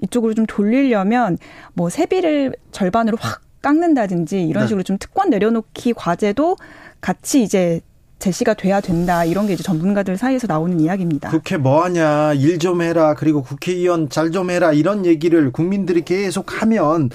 이쪽으로 0.01 0.33
좀 0.33 0.45
돌리려면 0.45 1.37
뭐 1.73 1.89
세비를 1.89 2.53
절반으로 2.71 3.17
확 3.19 3.41
깎는다든지 3.61 4.43
이런 4.43 4.63
네. 4.63 4.67
식으로 4.67 4.83
좀 4.83 4.97
특권 4.97 5.29
내려놓기 5.29 5.93
과제도 5.93 6.57
같이 7.01 7.43
이제 7.43 7.81
제시가 8.19 8.53
돼야 8.53 8.81
된다 8.81 9.23
이런 9.25 9.47
게 9.47 9.53
이제 9.53 9.63
전문가들 9.63 10.17
사이에서 10.17 10.45
나오는 10.47 10.79
이야기입니다. 10.79 11.29
국회 11.29 11.57
뭐하냐 11.57 12.33
일 12.33 12.59
좀 12.59 12.81
해라 12.81 13.13
그리고 13.15 13.41
국회의원 13.41 14.09
잘 14.09 14.31
좀 14.31 14.49
해라 14.51 14.73
이런 14.73 15.05
얘기를 15.05 15.51
국민들이 15.51 16.01
계속 16.03 16.61
하면 16.61 17.09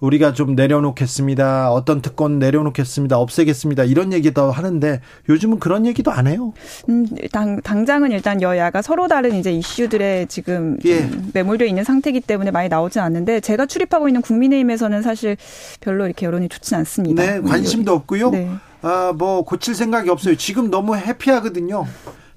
우리가 0.00 0.32
좀 0.32 0.54
내려놓겠습니다 0.56 1.70
어떤 1.72 2.02
특권 2.02 2.38
내려놓겠습니다 2.38 3.16
없애겠습니다 3.18 3.84
이런 3.84 4.12
얘기도 4.12 4.50
하는데 4.50 5.00
요즘은 5.28 5.60
그런 5.60 5.86
얘기도 5.86 6.10
안 6.10 6.26
해요. 6.26 6.52
음, 6.88 7.06
당, 7.32 7.60
당장은 7.62 8.10
일단 8.10 8.42
여야가 8.42 8.82
서로 8.82 9.06
다른 9.08 9.34
이제 9.36 9.52
이슈들에 9.52 10.26
지금 10.28 10.76
예. 10.84 11.08
매몰되어 11.32 11.66
있는 11.68 11.84
상태이기 11.84 12.20
때문에 12.22 12.50
많이 12.50 12.68
나오진 12.68 13.00
않는데 13.00 13.40
제가 13.40 13.66
출입하고 13.66 14.08
있는 14.08 14.20
국민의힘에서는 14.22 15.02
사실 15.02 15.36
별로 15.80 16.04
이렇게 16.06 16.26
여론이 16.26 16.48
좋진 16.48 16.76
않습니다. 16.78 17.22
네 17.22 17.40
관심도 17.40 17.92
없고요. 17.92 18.30
네. 18.30 18.50
아, 18.82 19.12
뭐 19.16 19.42
고칠 19.42 19.74
생각이 19.74 20.08
없어요. 20.10 20.36
지금 20.36 20.70
너무 20.70 20.96
해피하거든요. 20.96 21.86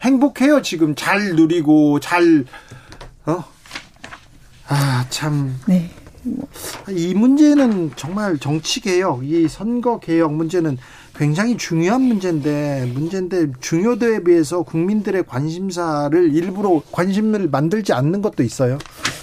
행복해요. 0.02 0.62
지금 0.62 0.96
잘 0.96 1.36
누리고 1.36 2.00
잘 2.00 2.46
어? 3.26 3.44
아, 4.68 5.06
참. 5.10 5.60
네. 5.68 5.92
이 6.90 7.14
문제는 7.14 7.92
정말 7.96 8.38
정치 8.38 8.80
개혁, 8.80 9.26
이 9.26 9.48
선거 9.48 10.00
개혁 10.00 10.34
문제는 10.34 10.78
굉장히 11.22 11.56
중요한 11.56 12.02
문제인데 12.02 12.92
문제인데 12.96 13.52
중요도에 13.60 14.24
비해서 14.24 14.64
국민들의 14.64 15.24
관심사를 15.28 16.34
일부러 16.34 16.82
관심을 16.92 17.48
만들지 17.48 17.94
않는 17.94 18.24
것도 18.24 18.42
있어요. 18.42 18.80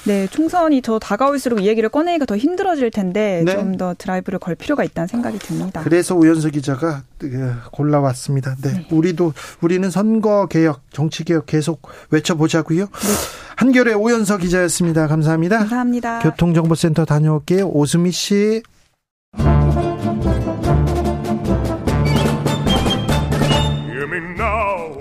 네, 0.06 0.28
총선이 0.28 0.80
더 0.80 1.00
다가올수록 1.00 1.60
이 1.60 1.66
얘기를 1.66 1.88
꺼내기가 1.88 2.24
더 2.24 2.36
힘들어질 2.36 2.92
텐데 2.92 3.42
네. 3.44 3.52
좀더 3.52 3.96
드라이브를 3.98 4.38
걸 4.38 4.54
필요가 4.54 4.84
있다는 4.84 5.08
생각이 5.08 5.40
듭니다. 5.40 5.80
그래서 5.82 6.14
우연석 6.14 6.52
기자가 6.52 7.02
그, 7.18 7.52
골라왔습니다. 7.72 8.54
네, 8.62 8.74
네. 8.74 8.86
우리도 8.92 9.32
우리는 9.60 9.90
선거 9.90 10.46
개혁, 10.46 10.82
정치 10.92 11.24
개혁 11.24 11.46
계속 11.46 11.82
외쳐보자고요. 12.10 12.84
네. 12.84 13.08
한결의 13.56 13.94
오연석 13.94 14.42
기자였습니다. 14.42 15.08
감사합니다. 15.08 15.58
감사합니다. 15.58 16.20
교통정보센터 16.20 17.04
다녀올게요. 17.04 17.66
오수미 17.66 18.12
씨. 18.12 18.62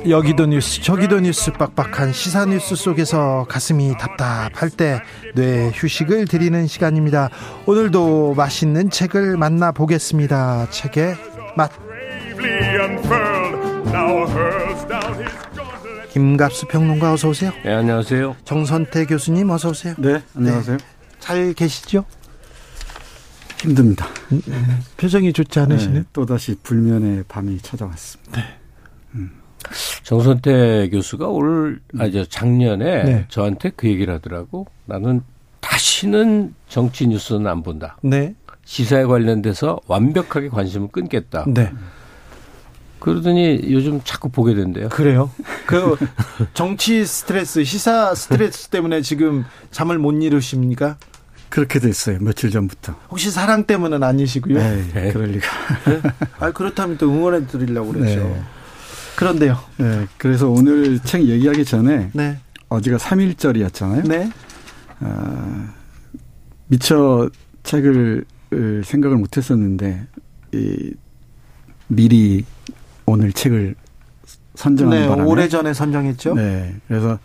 여기도 0.10 0.46
뉴스 0.46 0.82
저기도 0.82 1.20
뉴스 1.20 1.52
빡빡한 1.52 2.14
시사 2.14 2.46
뉴스 2.46 2.76
속에서 2.76 3.46
가슴이 3.50 3.94
답답할 3.98 4.70
때 4.70 5.02
뇌 5.36 5.70
휴식을 5.74 6.26
드리는 6.28 6.66
시간입니다. 6.68 7.30
오늘도 7.66 8.34
맛있는 8.36 8.90
책을 8.90 9.38
만나 9.38 9.72
보겠습니다. 9.72 10.70
책의 10.70 11.16
맛. 11.56 11.72
김갑수 16.12 16.68
평론가 16.68 17.14
어서 17.14 17.30
오세요. 17.30 17.52
네, 17.64 17.74
안녕하세요. 17.74 18.38
정선태 18.46 19.06
교수님 19.06 19.50
어서 19.50 19.70
오세요. 19.70 19.94
네, 19.98 20.22
안녕하세요. 20.36 20.78
네, 20.78 20.84
잘 21.20 21.54
계시죠? 21.54 22.06
힘듭니다. 23.62 24.08
네, 24.30 24.40
표정이 24.98 25.34
좋지 25.34 25.60
않으시네. 25.60 25.94
네, 26.00 26.04
또 26.14 26.26
다시 26.26 26.56
불면의 26.64 27.26
밤이 27.28 27.60
찾아왔습니다. 27.62 28.40
네. 28.42 28.48
음. 29.16 29.32
정선태 30.08 30.88
교수가 30.90 31.28
올, 31.28 31.82
아, 32.00 32.10
저 32.10 32.24
작년에 32.24 33.04
네. 33.04 33.26
저한테 33.28 33.74
그 33.76 33.90
얘기를 33.90 34.14
하더라고. 34.14 34.66
나는 34.86 35.20
다시는 35.60 36.56
정치 36.70 37.08
뉴스는 37.08 37.46
안 37.46 37.62
본다. 37.62 37.98
네. 38.02 38.34
시사에 38.64 39.04
관련돼서 39.04 39.82
완벽하게 39.86 40.48
관심을 40.48 40.88
끊겠다. 40.94 41.44
네. 41.50 41.74
그러더니 43.00 43.60
요즘 43.70 44.00
자꾸 44.06 44.30
보게 44.30 44.56
된대요. 44.56 44.88
그래요? 44.88 45.30
그 45.68 45.98
정치 46.54 47.06
스트레스, 47.06 47.66
시사 47.66 48.16
스트레스 48.16 48.70
때문에 48.70 49.02
지금 49.02 49.44
잠을 49.72 49.98
못 49.98 50.14
이루십니까? 50.14 50.96
그렇게 51.50 51.80
됐어요. 51.80 52.20
며칠 52.22 52.50
전부터. 52.50 52.96
혹시 53.10 53.30
사랑 53.30 53.66
때문은 53.66 54.02
아니시고요? 54.04 54.58
네, 54.58 54.84
네. 54.94 55.12
그럴 55.12 55.32
리가. 55.32 55.48
네? 55.86 56.02
아, 56.40 56.52
그렇다면 56.52 56.98
또 56.98 57.10
응원해 57.12 57.46
드리려고 57.46 57.92
그랬죠. 57.92 58.22
네. 58.22 58.42
그런데요. 59.18 59.58
네. 59.78 60.06
그래서 60.18 60.48
오늘 60.48 61.00
책 61.00 61.28
얘기하기 61.28 61.66
전에 61.66 62.12
네. 62.14 62.38
어제가 62.70 62.98
3일절이었잖아요. 62.98 64.08
네. 64.08 64.32
아, 65.00 65.74
미처 66.68 67.28
책을 67.64 68.26
생각을 68.84 69.18
못 69.18 69.36
했었는데 69.36 70.06
이 70.54 70.94
미리 71.88 72.46
오늘 73.08 73.34
책을 73.34 73.74
선정한 74.54 75.00
네, 75.00 75.08
바람에 75.08 75.28
오래전에 75.28 75.74
선정했죠. 75.74 76.36
네. 76.36 76.76
그래서 76.88 77.18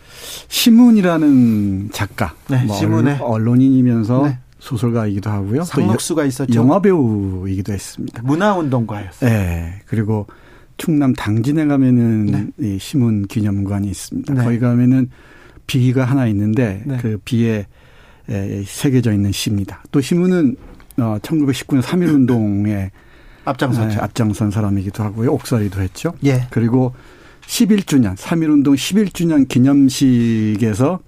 신문이라는 0.47 1.91
작가, 1.91 2.33
네, 2.49 2.63
뭐 2.63 2.75
신문의 2.75 3.19
언론인이면서 3.19 4.27
네. 4.27 4.39
소설가이기도 4.57 5.29
하고요. 5.29 5.63
상록수가 5.63 6.25
있었죠. 6.25 6.53
영화 6.55 6.81
배우이기도 6.81 7.71
했습니다. 7.71 8.23
문화운동가였어요. 8.23 9.29
네. 9.29 9.81
그리고 9.85 10.25
충남 10.77 11.13
당진에 11.13 11.65
가면은 11.65 12.51
네. 12.57 12.75
이 12.75 12.79
시문 12.79 13.27
기념관이 13.27 13.87
있습니다. 13.87 14.33
네. 14.33 14.43
거기 14.43 14.59
가면은 14.59 15.09
비가 15.67 16.05
하나 16.05 16.27
있는데 16.27 16.83
네. 16.85 16.97
그 17.01 17.19
비에 17.23 17.67
새겨져 18.65 19.13
있는 19.13 19.31
시입니다. 19.31 19.83
또 19.91 20.01
시문은 20.01 20.55
어 20.97 21.17
1919년 21.21 21.81
3.1 21.81 22.13
운동에 22.13 22.91
앞장선 23.45 23.89
네, 23.89 23.95
앞장선 23.97 24.51
사람이기도 24.51 25.03
하고요. 25.03 25.31
옥살이도 25.31 25.81
했죠. 25.81 26.13
예. 26.25 26.47
그리고 26.49 26.93
11주년 27.47 28.15
3.1 28.15 28.51
운동 28.51 28.73
11주년 28.73 29.47
기념식에서 29.47 30.99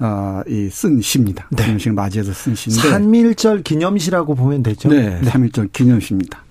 어, 0.00 0.42
이쓴 0.48 1.00
시입니다. 1.00 1.48
네. 1.50 1.64
기념식 1.64 1.94
맞이해서 1.94 2.32
쓴 2.32 2.54
시인데 2.54 2.88
3.1절 2.90 3.62
기념시라고 3.62 4.34
보면 4.34 4.62
되죠. 4.62 4.88
네, 4.88 5.20
네. 5.20 5.30
3.1절 5.30 5.72
기념시입니다. 5.72 6.43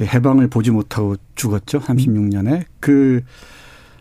해방을 0.00 0.48
보지 0.48 0.70
못하고 0.70 1.16
죽었죠. 1.34 1.80
36년에. 1.80 2.64
그 2.80 3.22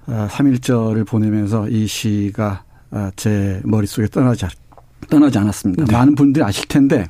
3.1절을 0.08 1.02
어, 1.02 1.04
보내면서 1.06 1.68
이 1.70 1.88
시가 1.88 2.64
어, 2.92 3.10
제 3.16 3.62
머릿속에 3.64 4.08
떠나지, 4.08 4.46
떠나지 5.10 5.38
않았습니다. 5.38 5.86
네. 5.86 5.92
많은 5.92 6.16
분들이 6.16 6.44
아실 6.44 6.68
텐데 6.68 7.08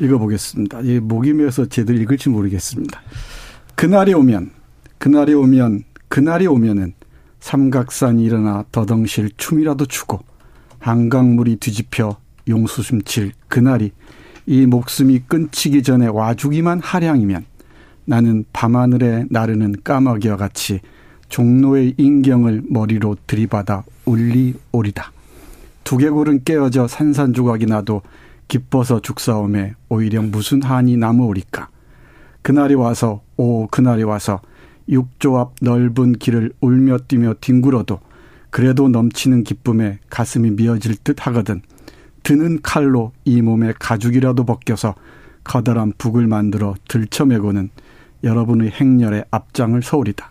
읽어보겠습니다. 0.00 0.80
이 0.82 1.00
목이 1.00 1.32
메어서 1.32 1.66
제대로 1.66 1.98
읽을지 1.98 2.28
모르겠습니다. 2.28 3.00
그날이 3.74 4.14
오면, 4.14 4.50
그날이 4.98 5.34
오면, 5.34 5.84
그날이 6.08 6.46
오면은 6.46 6.94
삼각산이 7.40 8.24
일어나 8.24 8.64
더덩실 8.72 9.30
춤이라도 9.36 9.86
추고 9.86 10.20
한강물이 10.78 11.56
뒤집혀 11.56 12.16
용수숨칠 12.48 13.32
그날이 13.48 13.92
이 14.46 14.66
목숨이 14.66 15.20
끊치기 15.26 15.82
전에 15.82 16.06
와주기만 16.06 16.80
하량이면 16.80 17.44
나는 18.06 18.44
밤하늘에 18.52 19.26
나르는 19.30 19.74
까마귀와 19.84 20.36
같이 20.36 20.80
종로의 21.28 21.94
인경을 21.96 22.62
머리로 22.70 23.16
들이받아 23.26 23.84
울리오리다. 24.04 25.12
두개골은 25.84 26.44
깨어져 26.44 26.88
산산조각이 26.88 27.66
나도 27.66 28.02
기뻐서 28.48 29.00
죽사오매 29.00 29.74
오히려 29.88 30.22
무슨 30.22 30.62
한이 30.62 30.96
남으오리까. 30.96 31.68
그날이 32.42 32.74
와서 32.74 33.22
오 33.36 33.66
그날이 33.66 34.04
와서 34.04 34.40
육조 34.88 35.36
앞 35.36 35.54
넓은 35.60 36.12
길을 36.12 36.52
울며 36.60 36.98
뛰며 37.08 37.34
뒹굴어도 37.40 37.98
그래도 38.50 38.88
넘치는 38.88 39.42
기쁨에 39.42 39.98
가슴이 40.08 40.52
미어질 40.52 40.96
듯 41.02 41.26
하거든. 41.26 41.60
드는 42.22 42.60
칼로 42.62 43.12
이 43.24 43.42
몸의 43.42 43.74
가죽이라도 43.78 44.44
벗겨서 44.44 44.94
커다란 45.44 45.92
북을 45.98 46.26
만들어 46.26 46.74
들쳐매고는 46.88 47.70
여러분의 48.26 48.70
행렬의 48.70 49.24
앞장을 49.30 49.80
서오리다. 49.82 50.30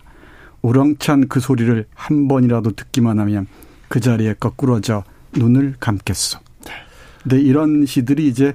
우렁찬 0.62 1.28
그 1.28 1.40
소리를 1.40 1.86
한 1.94 2.28
번이라도 2.28 2.72
듣기만 2.72 3.18
하면 3.20 3.46
그 3.88 4.00
자리에 4.00 4.34
거꾸러져 4.38 5.02
눈을 5.32 5.74
감겠소. 5.80 6.38
네, 7.24 7.40
이런 7.40 7.86
시들이 7.86 8.28
이제 8.28 8.54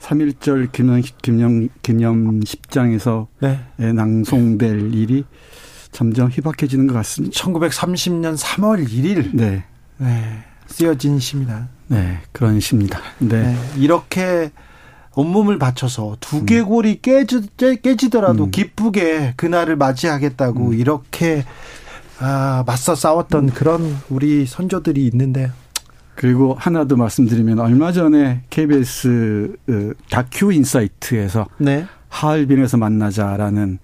3.1절 0.00 0.72
기념, 0.72 1.02
기념, 1.22 1.68
기념1장에서 1.82 3.26
네. 3.40 3.60
낭송될 3.92 4.94
일이 4.94 5.24
점점 5.92 6.30
희박해지는 6.30 6.86
것 6.86 6.94
같습니다. 6.94 7.38
1930년 7.38 8.36
3월 8.36 8.86
1일. 8.88 9.30
네. 9.34 9.64
네. 9.98 10.44
쓰여진 10.66 11.18
시입니다. 11.18 11.68
네, 11.88 12.18
그런 12.32 12.58
시입니다. 12.58 13.00
네. 13.18 13.42
네. 13.42 13.56
이렇게 13.76 14.50
온몸을 15.14 15.58
바쳐서 15.58 16.16
두개골이 16.20 17.00
깨지, 17.02 17.48
깨지더라도 17.56 18.44
음. 18.44 18.50
기쁘게 18.50 19.34
그날을 19.36 19.76
맞이하겠다고 19.76 20.68
음. 20.68 20.74
이렇게 20.74 21.44
아, 22.18 22.62
맞서 22.66 22.94
싸웠던 22.94 23.48
그런 23.50 23.96
우리 24.08 24.46
선조들이 24.46 25.06
있는데 25.08 25.50
그리고 26.14 26.54
하나 26.58 26.86
더 26.86 26.96
말씀드리면 26.96 27.58
얼마 27.58 27.90
전에 27.92 28.42
KBS 28.50 29.56
그 29.66 29.94
다큐 30.10 30.52
인사이트에서 30.52 31.46
네. 31.58 31.86
하얼빈에서 32.08 32.76
만나자라는 32.76 33.78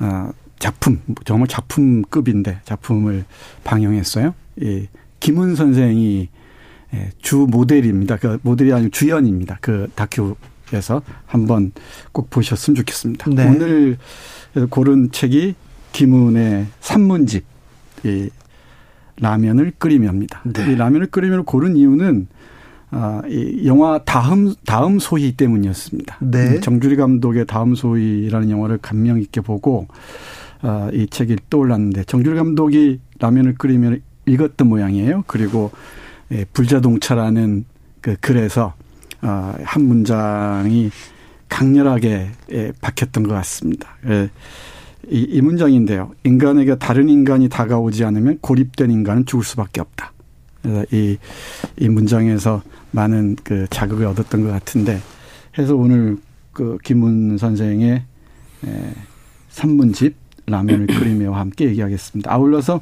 어, 0.00 0.30
작품 0.58 1.00
정말 1.24 1.48
작품급인데 1.48 2.60
작품을 2.64 3.24
방영했어요. 3.64 4.34
이 4.60 4.86
김훈 5.20 5.54
선생이 5.54 6.28
예, 6.94 7.10
주 7.20 7.46
모델입니다. 7.48 8.16
그 8.16 8.38
모델이 8.42 8.72
아니고 8.72 8.90
주연입니다. 8.90 9.58
그 9.60 9.88
다큐 9.94 10.36
해서 10.72 11.02
한번 11.26 11.72
꼭 12.12 12.30
보셨으면 12.30 12.74
좋겠습니다. 12.76 13.30
네. 13.30 13.46
오늘 13.46 13.98
고른 14.70 15.10
책이 15.10 15.54
김은의 15.92 16.66
산문집 16.80 17.44
이 18.04 18.30
라면을 19.20 19.72
끓이며입니다. 19.78 20.42
네. 20.44 20.72
이 20.72 20.76
라면을 20.76 21.08
끓이며 21.08 21.42
고른 21.42 21.76
이유는 21.76 22.28
아, 22.90 23.20
이 23.28 23.66
영화 23.66 24.02
다음 24.04 24.54
다음 24.64 24.98
소희 24.98 25.32
때문이었습니다. 25.32 26.18
네. 26.20 26.60
정주리 26.60 26.96
감독의 26.96 27.46
다음 27.46 27.74
소희라는 27.74 28.50
영화를 28.50 28.78
감명 28.78 29.20
있게 29.20 29.40
보고 29.40 29.88
아, 30.62 30.90
이 30.92 31.06
책이 31.06 31.36
떠올랐는데 31.50 32.04
정주리 32.04 32.36
감독이 32.36 33.00
라면을 33.18 33.54
끓이면 33.54 34.00
읽었던 34.26 34.68
모양이에요. 34.68 35.24
그리고 35.26 35.70
예, 36.30 36.44
불자동차라는 36.52 37.64
그 38.00 38.16
글에서 38.20 38.74
아, 38.74 38.87
한 39.20 39.84
문장이 39.84 40.90
강렬하게 41.48 42.30
예, 42.52 42.72
박혔던 42.80 43.24
것 43.24 43.34
같습니다. 43.34 43.96
예, 44.06 44.30
이, 45.10 45.22
이 45.22 45.40
문장인데요. 45.40 46.12
인간에게 46.24 46.76
다른 46.76 47.08
인간이 47.08 47.48
다가오지 47.48 48.04
않으면 48.04 48.38
고립된 48.40 48.90
인간은 48.90 49.26
죽을 49.26 49.44
수밖에 49.44 49.80
없다. 49.80 50.12
그래서 50.62 50.84
이, 50.92 51.16
이 51.78 51.88
문장에서 51.88 52.62
많은 52.90 53.36
그 53.42 53.66
자극을 53.70 54.06
얻었던 54.06 54.42
것 54.42 54.50
같은데 54.50 55.00
해서 55.58 55.74
오늘 55.74 56.18
그 56.52 56.78
김문 56.84 57.38
선생의 57.38 58.02
에, 58.66 58.94
산문집 59.48 60.16
라면을 60.46 60.86
끓이며 60.98 61.32
함께 61.32 61.66
얘기하겠습니다. 61.66 62.32
아울러서 62.32 62.80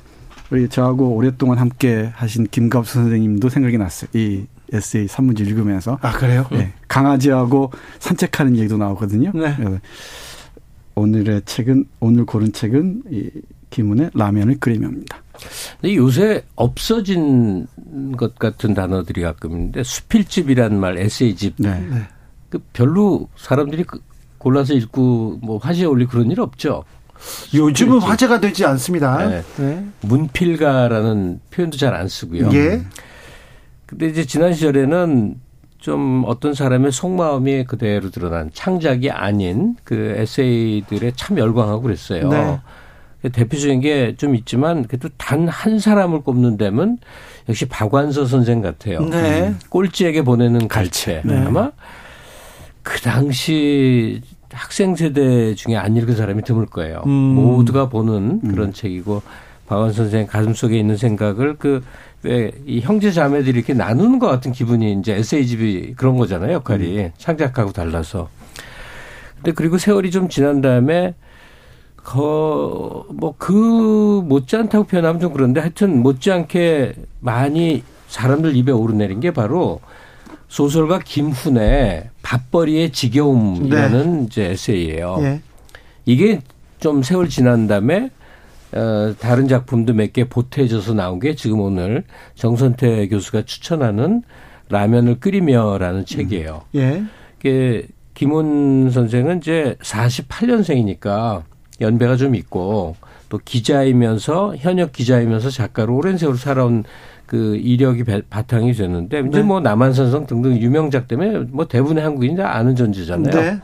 우리 0.51 0.69
저하고 0.69 1.15
오랫동안 1.15 1.59
함께 1.59 2.11
하신 2.15 2.47
김갑수 2.51 2.95
선생님도 2.95 3.49
생각이 3.49 3.79
났어요. 3.79 4.09
이 4.15 4.47
에세이 4.73 5.09
산문집 5.09 5.47
읽으면서. 5.49 5.99
아, 6.03 6.13
그래요? 6.13 6.47
네. 6.51 6.73
강아지하고 6.89 7.71
산책하는 7.99 8.57
얘기도 8.57 8.77
나오거든요. 8.77 9.33
네. 9.35 9.55
오늘의 10.95 11.43
책은, 11.45 11.85
오늘 12.01 12.25
고른 12.25 12.53
책은 12.53 13.03
이 13.11 13.31
김문의 13.71 14.11
라면을 14.15 14.59
끓이며입니다. 14.59 15.23
근데 15.81 15.97
요새 15.97 16.43
없어진 16.55 17.67
것 18.17 18.39
같은 18.39 18.73
단어들이 18.73 19.21
가끔 19.21 19.51
있는데 19.53 19.83
수필집이란 19.83 20.81
말, 20.81 20.97
에세이집. 20.99 21.55
네. 21.59 21.87
그 22.49 22.59
별로 22.73 23.29
사람들이 23.37 23.85
그 23.85 24.01
골라서 24.39 24.73
읽고 24.73 25.41
뭐 25.43 25.59
화제에 25.59 25.85
올리 25.85 26.07
그런 26.07 26.31
일 26.31 26.41
없죠. 26.41 26.85
요즘은 27.53 27.99
화제가 27.99 28.41
되지 28.41 28.65
않습니다. 28.65 29.27
네. 29.27 29.43
네. 29.57 29.87
문필가라는 30.03 31.41
표현도 31.51 31.77
잘 31.77 31.95
안 31.95 32.09
쓰고요. 32.09 32.51
예. 32.53 32.83
근데 33.87 34.09
이제 34.09 34.25
지난 34.25 34.53
시절에는 34.53 35.37
좀 35.79 36.25
어떤 36.27 36.55
사람의 36.55 36.91
속마음이 36.93 37.65
그대로 37.65 38.11
드러난 38.11 38.51
창작이 38.53 39.11
아닌 39.11 39.77
그 39.85 40.15
에세이들에 40.17 41.13
참 41.17 41.39
열광하고 41.39 41.83
그랬어요. 41.83 42.29
네. 42.29 42.61
대표적인 43.33 43.81
게 43.81 44.15
좀 44.17 44.35
있지만 44.35 44.85
그래도 44.87 45.09
단 45.17 45.49
한 45.49 45.79
사람을 45.79 46.21
꼽는 46.23 46.57
데면 46.57 46.99
역시 47.49 47.67
박완서 47.67 48.25
선생 48.27 48.61
같아요. 48.63 49.01
네. 49.01 49.49
음. 49.49 49.59
꼴찌에게 49.69 50.23
보내는 50.23 50.69
갈채. 50.69 51.23
네. 51.25 51.37
아마 51.45 51.71
그 52.83 53.01
당시 53.01 54.21
학생 54.53 54.97
세대 54.97 55.55
중에 55.55 55.77
안 55.77 55.97
읽은 55.97 56.17
사람이 56.17 56.43
드물 56.43 56.67
거예요. 56.67 57.03
음. 57.07 57.11
모두가 57.11 57.89
보는 57.89 58.41
음. 58.43 58.51
그런 58.51 58.69
음. 58.69 58.73
책이고 58.73 59.23
박완 59.67 59.93
선생 59.93 60.27
가슴 60.27 60.55
속에 60.55 60.79
있는 60.79 60.97
생각을 60.97 61.57
그왜 61.57 61.81
이 62.67 62.81
형제 62.81 63.11
자매들이 63.11 63.59
이렇게 63.59 63.75
나누는 63.75 64.19
것 64.19 64.27
같은 64.27 64.53
기분이 64.53 64.93
이제 64.95 65.15
에세이집이 65.15 65.95
그런 65.97 66.17
거잖아요 66.17 66.55
역할이 66.55 66.99
음. 66.99 67.11
창작하고 67.19 67.73
달라서. 67.73 68.29
근데 69.37 69.53
그리고 69.53 69.79
세월이 69.79 70.11
좀 70.11 70.29
지난 70.29 70.61
다음에 70.61 71.15
뭐그 73.09 74.23
못지않다고 74.27 74.85
표현하면 74.85 75.21
좀 75.21 75.33
그런데 75.33 75.61
하여튼 75.61 76.03
못지않게 76.03 76.95
많이 77.21 77.83
사람들 78.09 78.55
입에 78.57 78.71
오르내린 78.73 79.21
게 79.21 79.33
바로 79.33 79.81
소설가 80.49 81.01
김훈의 81.01 82.11
밥벌이의 82.23 82.93
지겨움이라는 82.93 84.19
네. 84.21 84.25
이제 84.27 84.45
에세이예요. 84.51 85.19
네. 85.21 85.41
이게 86.05 86.41
좀 86.79 87.03
세월 87.03 87.29
지난 87.29 87.67
다음에 87.67 88.11
어, 88.77 89.15
다른 89.19 89.49
작품도 89.49 89.95
몇 89.95 90.13
개 90.13 90.29
보태져서 90.29 90.95
나온 90.95 91.19
게 91.19 91.35
지금 91.35 91.61
오늘 91.61 92.05
정선태 92.35 93.09
교수가 93.09 93.43
추천하는 93.43 94.23
라면을 94.69 95.21
끓이며라는 95.21 96.05
책이에요. 96.05 96.63
음. 96.75 96.79
예. 96.79 97.03
이게 97.39 97.87
김훈 98.15 98.91
선생은 98.91 99.39
이제 99.39 99.77
48년생이니까 99.83 101.43
연배가 101.81 102.17
좀 102.17 102.35
있고 102.35 102.97
또 103.29 103.39
기자이면서 103.45 104.57
현역 104.57 104.93
기자이면서 104.93 105.51
작가로 105.51 105.97
오랜 105.97 106.17
세월 106.17 106.37
살아온 106.37 106.85
그 107.27 107.57
이력이 107.57 108.05
바탕이 108.31 108.73
됐는데 108.73 109.21
이제 109.21 109.29
네. 109.39 109.43
뭐 109.43 109.61
남한산성 109.61 110.27
등등 110.27 110.57
유명작 110.59 111.09
때문에 111.09 111.41
뭐 111.51 111.67
대부분의 111.67 112.03
한국인이 112.05 112.37
다 112.37 112.55
아는 112.57 112.77
존재잖아요. 112.77 113.35
네. 113.35 113.59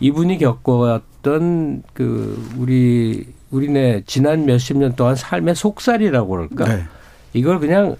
이분이 0.00 0.38
겪어왔던 0.38 1.82
그 1.94 2.50
우리 2.58 3.26
우리네 3.50 4.02
지난 4.06 4.44
몇십 4.44 4.76
년 4.78 4.94
동안 4.96 5.14
삶의 5.14 5.54
속살이라고 5.54 6.28
그럴까? 6.28 6.64
네. 6.64 6.84
이걸 7.32 7.58
그냥 7.58 7.96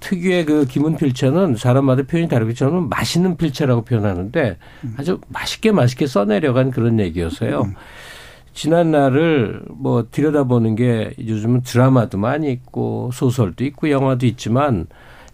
특유의 0.00 0.44
그 0.44 0.66
김은 0.66 0.96
필체는 0.96 1.56
사람마다 1.56 2.02
표현이 2.02 2.28
다르기 2.28 2.54
저는 2.54 2.88
맛있는 2.88 3.36
필체라고 3.36 3.82
표현하는데 3.82 4.56
음. 4.84 4.94
아주 4.96 5.18
맛있게 5.28 5.72
맛있게 5.72 6.06
써내려간 6.06 6.70
그런 6.70 7.00
얘기여서요. 7.00 7.62
음. 7.62 7.74
지난 8.54 8.90
날을 8.90 9.62
뭐 9.68 10.06
들여다보는 10.10 10.74
게 10.74 11.12
요즘은 11.18 11.62
드라마도 11.62 12.18
많이 12.18 12.50
있고 12.50 13.10
소설도 13.12 13.64
있고 13.64 13.90
영화도 13.90 14.26
있지만 14.26 14.86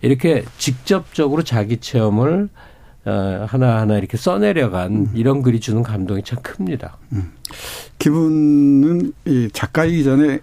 이렇게 0.02 0.44
직접적으로 0.58 1.42
자기 1.42 1.78
체험을 1.78 2.44
어, 2.44 2.50
하나하나 3.04 3.98
이렇게 3.98 4.16
써내려간 4.16 4.92
음. 4.92 5.10
이런 5.14 5.42
글이 5.42 5.60
주는 5.60 5.82
감동이 5.82 6.22
참 6.22 6.38
큽니다. 6.42 6.96
음. 7.12 7.32
기분은 7.98 9.12
이 9.26 9.48
작가이기 9.52 10.04
전에 10.04 10.40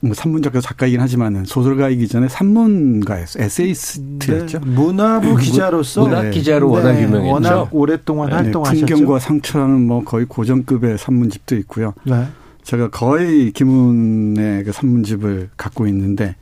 뭐 0.00 0.12
산문작가 0.14 0.60
작가이긴 0.60 1.00
하지만은 1.00 1.44
소설가이기 1.44 2.06
전에 2.08 2.28
산문가였어 2.28 3.42
에세이스트였죠. 3.42 4.60
네. 4.60 4.66
문화부 4.66 5.36
기자로서 5.36 6.02
문학 6.06 6.30
기자로 6.30 6.68
네. 6.68 6.74
워낙 6.74 7.00
유명했죠. 7.00 7.32
워낙 7.32 7.68
오랫동안 7.72 8.28
네. 8.28 8.34
활동하셨죠. 8.36 8.86
풍경과 8.86 9.18
상처라는 9.18 9.86
뭐 9.86 10.04
거의 10.04 10.26
고전급의 10.26 10.98
산문집도 10.98 11.56
있고요. 11.56 11.94
네. 12.04 12.26
제가 12.62 12.90
거의 12.90 13.50
김훈의 13.52 14.64
그 14.64 14.72
산문집을 14.72 15.50
갖고 15.56 15.86
있는데 15.86 16.36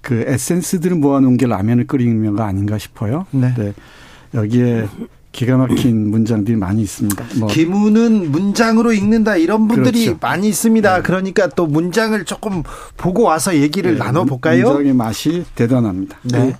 그 0.00 0.24
에센스들을 0.26 0.96
모아놓은 0.96 1.36
게 1.36 1.46
라면을 1.46 1.86
끓이면가 1.86 2.44
아닌가 2.44 2.78
싶어요. 2.78 3.26
네. 3.30 3.54
네. 4.32 4.38
여기에 4.40 4.88
기가 5.30 5.56
막힌 5.56 6.10
문장들이 6.10 6.56
많이 6.56 6.82
있습니다. 6.82 7.24
뭐. 7.38 7.48
기문은 7.48 8.30
문장으로 8.30 8.92
읽는다 8.92 9.36
이런 9.36 9.66
분들이 9.66 10.04
그렇죠. 10.04 10.18
많이 10.20 10.48
있습니다. 10.48 10.96
네. 10.96 11.02
그러니까 11.02 11.48
또 11.48 11.66
문장을 11.66 12.22
조금 12.24 12.62
보고 12.96 13.22
와서 13.22 13.56
얘기를 13.56 13.92
네. 13.94 13.98
나눠볼까요? 13.98 14.64
문장의 14.64 14.92
맛이 14.92 15.44
대단합니다. 15.54 16.18
네. 16.24 16.56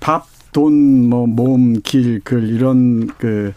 밥, 0.00 0.26
돈, 0.52 1.08
뭐 1.08 1.26
몸, 1.26 1.80
길, 1.82 2.20
글 2.24 2.48
이런 2.48 3.06
그 3.18 3.52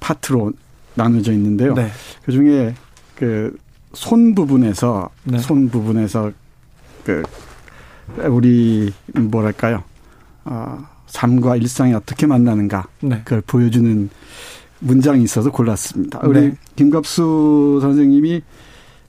파트로 0.00 0.52
나눠져 0.94 1.32
있는데요. 1.32 1.74
네. 1.74 1.90
그 2.24 2.32
중에 2.32 2.74
그 3.16 3.56
손 3.92 4.34
부분에서 4.34 5.10
네. 5.24 5.38
손 5.38 5.68
부분에서 5.68 6.32
그 7.04 7.22
우리 8.28 8.92
뭐랄까요? 9.14 9.82
어, 10.44 10.86
삶과 11.10 11.56
일상이 11.56 11.92
어떻게 11.94 12.26
만나는가 12.26 12.86
네. 13.00 13.20
그걸 13.24 13.42
보여주는 13.42 14.08
문장이 14.80 15.22
있어서 15.24 15.50
골랐습니다. 15.50 16.20
우리 16.24 16.40
네. 16.40 16.54
김갑수 16.76 17.80
선생님이 17.82 18.42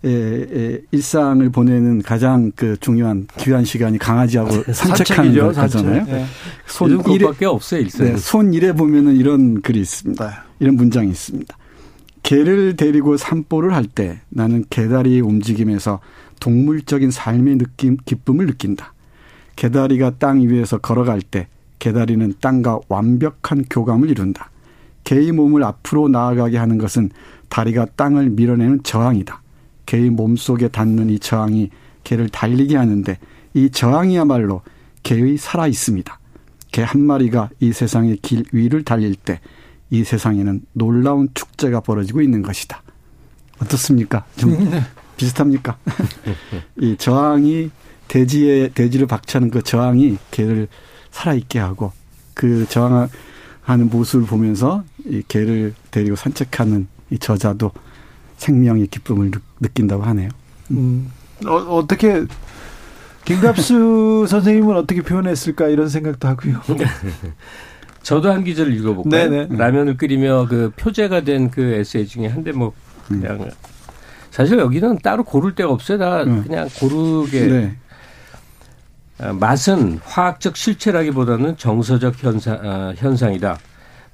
에, 0.04 0.10
에, 0.10 0.82
일상을 0.92 1.48
보내는 1.52 2.02
가장 2.02 2.52
그 2.56 2.76
중요한 2.80 3.28
귀한 3.38 3.64
시간이 3.64 4.00
강아지하고 4.00 4.74
산책하는 4.74 5.54
거잖아요. 5.54 6.06
네. 6.06 6.26
손 6.66 7.04
일에 7.08 7.46
없어요, 7.46 7.82
일상. 7.82 8.08
네, 8.08 8.18
손 8.18 8.54
일에 8.54 8.74
보면은 8.74 9.16
이런 9.16 9.62
글이 9.62 9.80
있습니다. 9.80 10.28
네. 10.28 10.34
이런 10.60 10.76
문장이 10.76 11.10
있습니다. 11.10 11.56
개를 12.24 12.76
데리고 12.76 13.16
산보를 13.18 13.74
할 13.74 13.86
때 13.86 14.22
나는 14.30 14.66
개다리의 14.70 15.22
움직임에서 15.22 16.00
동물적인 16.40 17.12
삶의 17.12 17.58
느낌, 17.58 17.98
기쁨을 18.04 18.48
느낀다. 18.48 18.94
개다리가 19.56 20.14
땅 20.18 20.42
위에서 20.42 20.80
걸어갈 20.80 21.22
때 21.22 21.48
개다리는 21.82 22.36
땅과 22.40 22.80
완벽한 22.88 23.66
교감을 23.70 24.10
이룬다. 24.10 24.50
개의 25.04 25.34
몸을 25.34 25.64
앞으로 25.64 26.08
나아가게 26.08 26.58
하는 26.58 26.78
것은 26.78 27.10
다리가 27.50 27.88
땅을 27.98 28.30
밀어내는 28.30 28.84
저항이다. 28.84 29.42
개의 29.86 30.10
몸 30.10 30.38
속에 30.38 30.70
닿는 30.70 31.10
이 31.10 31.20
저항이 31.20 31.72
개를 32.06 32.30
달리게 32.30 32.78
하는데 32.78 33.18
이 33.54 33.70
저항이야말로 33.70 34.62
개의 35.04 35.36
살아 35.38 35.68
있습니다. 35.68 36.20
개 36.72 36.84
한 36.84 37.02
마리가 37.02 37.50
이 37.60 37.74
세상의 37.74 38.20
길 38.22 38.46
위를 38.54 38.84
달릴 38.84 39.16
때 39.16 39.42
이 39.92 40.06
세상에는 40.06 40.62
놀라운 40.72 41.28
축제가 41.34 41.82
벌어지고 41.82 42.22
있는 42.22 42.42
것이다. 42.42 42.82
어떻습니까? 43.62 44.26
좀 44.38 44.58
네. 44.70 44.82
비슷합니까? 45.18 45.78
이 46.80 46.96
저항이 46.98 47.70
대지에 48.08 48.70
대지를 48.70 49.06
박차는 49.06 49.52
그 49.52 49.62
저항이 49.62 50.18
개를 50.32 50.68
살아있게 51.12 51.60
하고 51.60 51.92
그 52.34 52.66
저항하는 52.70 53.90
모습을 53.92 54.26
보면서 54.26 54.84
이 55.06 55.22
개를 55.28 55.74
데리고 55.92 56.16
산책하는 56.16 56.88
이 57.12 57.20
저자도 57.20 57.72
생명의 58.38 58.88
기쁨을 58.88 59.32
느낀다고 59.60 60.04
하네요. 60.04 60.30
음. 60.72 61.12
어, 61.46 61.54
어떻게 61.56 62.26
김갑수 63.26 64.26
선생님은 64.30 64.76
어떻게 64.76 65.02
표현했을까 65.02 65.68
이런 65.68 65.90
생각도 65.90 66.28
하고요. 66.28 66.62
저도 68.04 68.32
한 68.32 68.44
기절을 68.44 68.74
읽어볼까요? 68.78 69.30
네네. 69.30 69.56
라면을 69.58 69.96
끓이며 69.98 70.48
그 70.50 70.72
표제가 70.76 71.22
된 71.22 71.52
그 71.52 71.62
에세이 71.62 72.08
중에 72.08 72.28
한 72.28 72.44
대목 72.44 72.74
그냥 73.08 73.42
음. 73.42 73.50
사실 74.32 74.58
여기는 74.58 75.00
따로 75.04 75.24
고를 75.24 75.54
데가 75.54 75.70
없어요. 75.70 75.98
다 76.00 76.24
음. 76.24 76.44
그냥 76.44 76.68
고르게 76.80 77.48
네. 77.48 77.76
아, 79.22 79.34
맛은 79.34 80.00
화학적 80.04 80.58
실체라기보다는 80.58 81.56
정서적 81.58 82.24
현상, 82.24 82.60
아, 82.64 82.94
현상이다. 82.98 83.60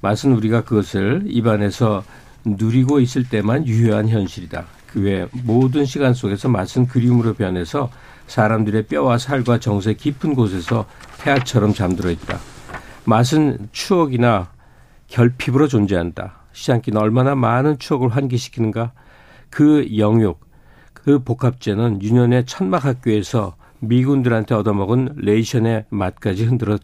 맛은 0.00 0.32
우리가 0.34 0.64
그것을 0.64 1.22
입안에서 1.26 2.04
누리고 2.44 3.00
있을 3.00 3.24
때만 3.28 3.66
유효한 3.66 4.08
현실이다. 4.08 4.66
그 4.86 5.00
외 5.00 5.26
모든 5.44 5.84
시간 5.84 6.14
속에서 6.14 6.48
맛은 6.48 6.86
그리움으로 6.86 7.34
변해서 7.34 7.90
사람들의 8.26 8.86
뼈와 8.86 9.18
살과 9.18 9.60
정서의 9.60 9.96
깊은 9.96 10.34
곳에서 10.34 10.86
태아처럼 11.18 11.72
잠들어 11.74 12.10
있다. 12.10 12.38
맛은 13.04 13.68
추억이나 13.72 14.50
결핍으로 15.08 15.68
존재한다. 15.68 16.36
시장기는 16.52 17.00
얼마나 17.00 17.34
많은 17.34 17.78
추억을 17.78 18.10
환기시키는가. 18.10 18.92
그 19.50 19.88
영육, 19.96 20.40
그 20.92 21.22
복합체는 21.22 22.02
유년의 22.02 22.44
천막 22.46 22.84
학교에서 22.84 23.56
미군들한테 23.80 24.54
얻어먹은 24.54 25.14
레이션의 25.16 25.86
맛까지 25.90 26.44
흔들어 26.44 26.78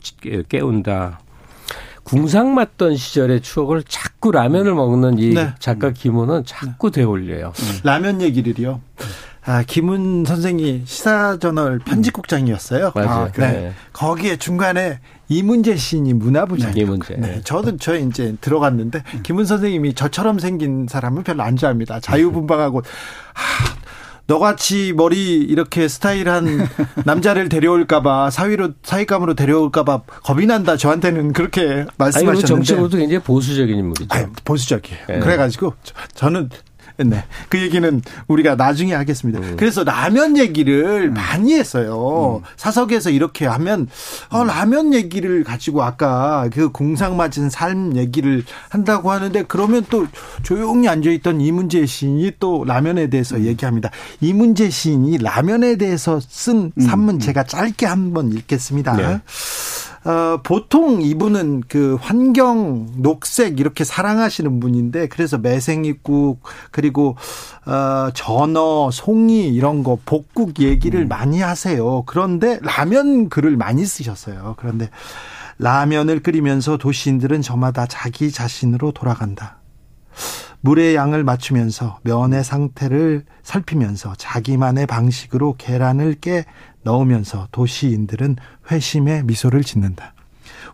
깨운다. 0.48 1.20
궁상 2.02 2.54
맞던 2.54 2.96
시절의 2.96 3.40
추억을 3.40 3.82
자꾸 3.82 4.30
라면을 4.30 4.74
먹는 4.74 5.18
이 5.18 5.34
네. 5.34 5.54
작가 5.58 5.90
김훈은 5.90 6.44
자꾸 6.44 6.90
네. 6.90 7.00
떠올려요. 7.00 7.52
음. 7.58 7.80
라면 7.82 8.20
얘기를요. 8.20 8.80
아, 9.46 9.62
김훈 9.66 10.24
선생이 10.24 10.82
시사저널 10.86 11.78
편집국장이었어요. 11.80 12.92
맞아요. 12.94 13.10
아, 13.10 13.32
네. 13.32 13.52
네. 13.52 13.72
거기에 13.92 14.36
중간에 14.36 15.00
이문재 15.28 15.76
시인이 15.76 16.14
문화부장. 16.14 16.72
네, 16.72 16.80
이문재. 16.80 17.16
네. 17.16 17.40
저도 17.42 17.76
저 17.78 17.98
이제 17.98 18.36
들어갔는데 18.40 19.02
김훈 19.22 19.44
선생님이 19.44 19.94
저처럼 19.94 20.38
생긴 20.38 20.86
사람은 20.88 21.24
별로 21.24 21.42
안 21.42 21.56
좋아합니다. 21.56 22.00
자유분방하고 22.00 22.82
하, 23.34 23.76
너같이 24.26 24.92
머리 24.94 25.36
이렇게 25.38 25.86
스타일한 25.88 26.66
남자를 27.04 27.48
데려올까봐 27.48 28.30
사위로 28.30 28.70
사위감으로 28.82 29.34
데려올까봐 29.34 30.02
겁이 30.22 30.46
난다. 30.46 30.76
저한테는 30.76 31.32
그렇게 31.32 31.84
말씀하셨는데. 31.98 32.46
정치적으로도 32.46 32.96
굉장히 32.96 33.22
보수적인 33.22 33.76
인물이죠. 33.76 34.06
아니, 34.10 34.26
보수적이에요. 34.44 35.06
네. 35.08 35.18
그래가지고 35.18 35.74
저는 36.14 36.48
네. 37.04 37.24
그 37.48 37.60
얘기는 37.60 38.02
우리가 38.28 38.54
나중에 38.54 38.94
하겠습니다. 38.94 39.40
음. 39.40 39.56
그래서 39.56 39.82
라면 39.82 40.38
얘기를 40.38 41.08
음. 41.08 41.14
많이 41.14 41.54
했어요. 41.54 42.42
음. 42.42 42.48
사석에서 42.56 43.10
이렇게 43.10 43.46
하면 43.46 43.88
어, 44.30 44.42
음. 44.42 44.46
라면 44.46 44.94
얘기를 44.94 45.42
가지고 45.42 45.82
아까 45.82 46.48
그 46.52 46.70
공상 46.70 47.16
맞은 47.16 47.50
삶 47.50 47.96
얘기를 47.96 48.44
한다고 48.68 49.10
하는데 49.10 49.42
그러면 49.48 49.84
또 49.90 50.06
조용히 50.44 50.88
앉아 50.88 51.10
있던 51.10 51.40
이문재 51.40 51.86
시인이 51.86 52.32
또 52.38 52.64
라면에 52.64 53.08
대해서 53.08 53.36
음. 53.36 53.44
얘기합니다. 53.44 53.90
이문재 54.20 54.70
시인이 54.70 55.18
라면에 55.18 55.76
대해서 55.76 56.20
쓴 56.20 56.70
음. 56.76 56.80
산문 56.80 57.18
제가 57.18 57.44
짧게 57.44 57.86
한번 57.86 58.32
읽겠습니다. 58.32 58.96
네. 58.96 59.20
어, 60.04 60.40
보통 60.42 61.00
이분은 61.00 61.62
그 61.66 61.96
환경, 62.00 62.86
녹색 62.96 63.58
이렇게 63.58 63.84
사랑하시는 63.84 64.60
분인데 64.60 65.08
그래서 65.08 65.38
매생이국 65.38 66.42
그리고 66.70 67.16
어, 67.64 68.10
전어, 68.12 68.90
송이 68.90 69.48
이런 69.48 69.82
거 69.82 69.98
복국 70.04 70.60
얘기를 70.60 71.00
음. 71.00 71.08
많이 71.08 71.40
하세요. 71.40 72.02
그런데 72.04 72.58
라면 72.62 73.30
글을 73.30 73.56
많이 73.56 73.86
쓰셨어요. 73.86 74.56
그런데 74.58 74.90
라면을 75.58 76.20
끓이면서 76.20 76.76
도시인들은 76.76 77.40
저마다 77.40 77.86
자기 77.86 78.30
자신으로 78.30 78.92
돌아간다. 78.92 79.58
물의 80.60 80.94
양을 80.94 81.24
맞추면서 81.24 81.98
면의 82.02 82.42
상태를 82.42 83.24
살피면서 83.42 84.14
자기만의 84.16 84.86
방식으로 84.86 85.56
계란을 85.58 86.14
깨 86.20 86.46
넣으면서 86.84 87.48
도시인들은 87.50 88.36
회심의 88.70 89.24
미소를 89.24 89.62
짓는다. 89.62 90.14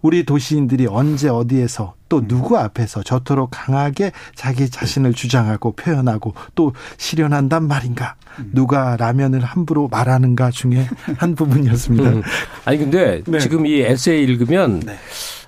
우리 0.03 0.25
도시인들이 0.25 0.87
언제 0.87 1.29
어디에서 1.29 1.95
또 2.09 2.27
누구 2.27 2.59
앞에서 2.59 3.03
저토록 3.03 3.51
강하게 3.53 4.13
자기 4.35 4.69
자신을 4.69 5.15
주장하고 5.15 5.73
표현하고 5.73 6.35
또 6.55 6.73
실현한단 6.97 7.69
말인가? 7.69 8.17
누가 8.53 8.97
라면을 8.97 9.41
함부로 9.41 9.89
말하는가 9.89 10.51
중에 10.51 10.89
한 11.19 11.35
부분이었습니다. 11.35 12.11
음. 12.11 12.23
아니 12.65 12.79
근데 12.79 13.23
네. 13.27 13.39
지금 13.39 13.67
이 13.67 13.81
에세이 13.81 14.23
읽으면 14.23 14.81
네. 14.81 14.97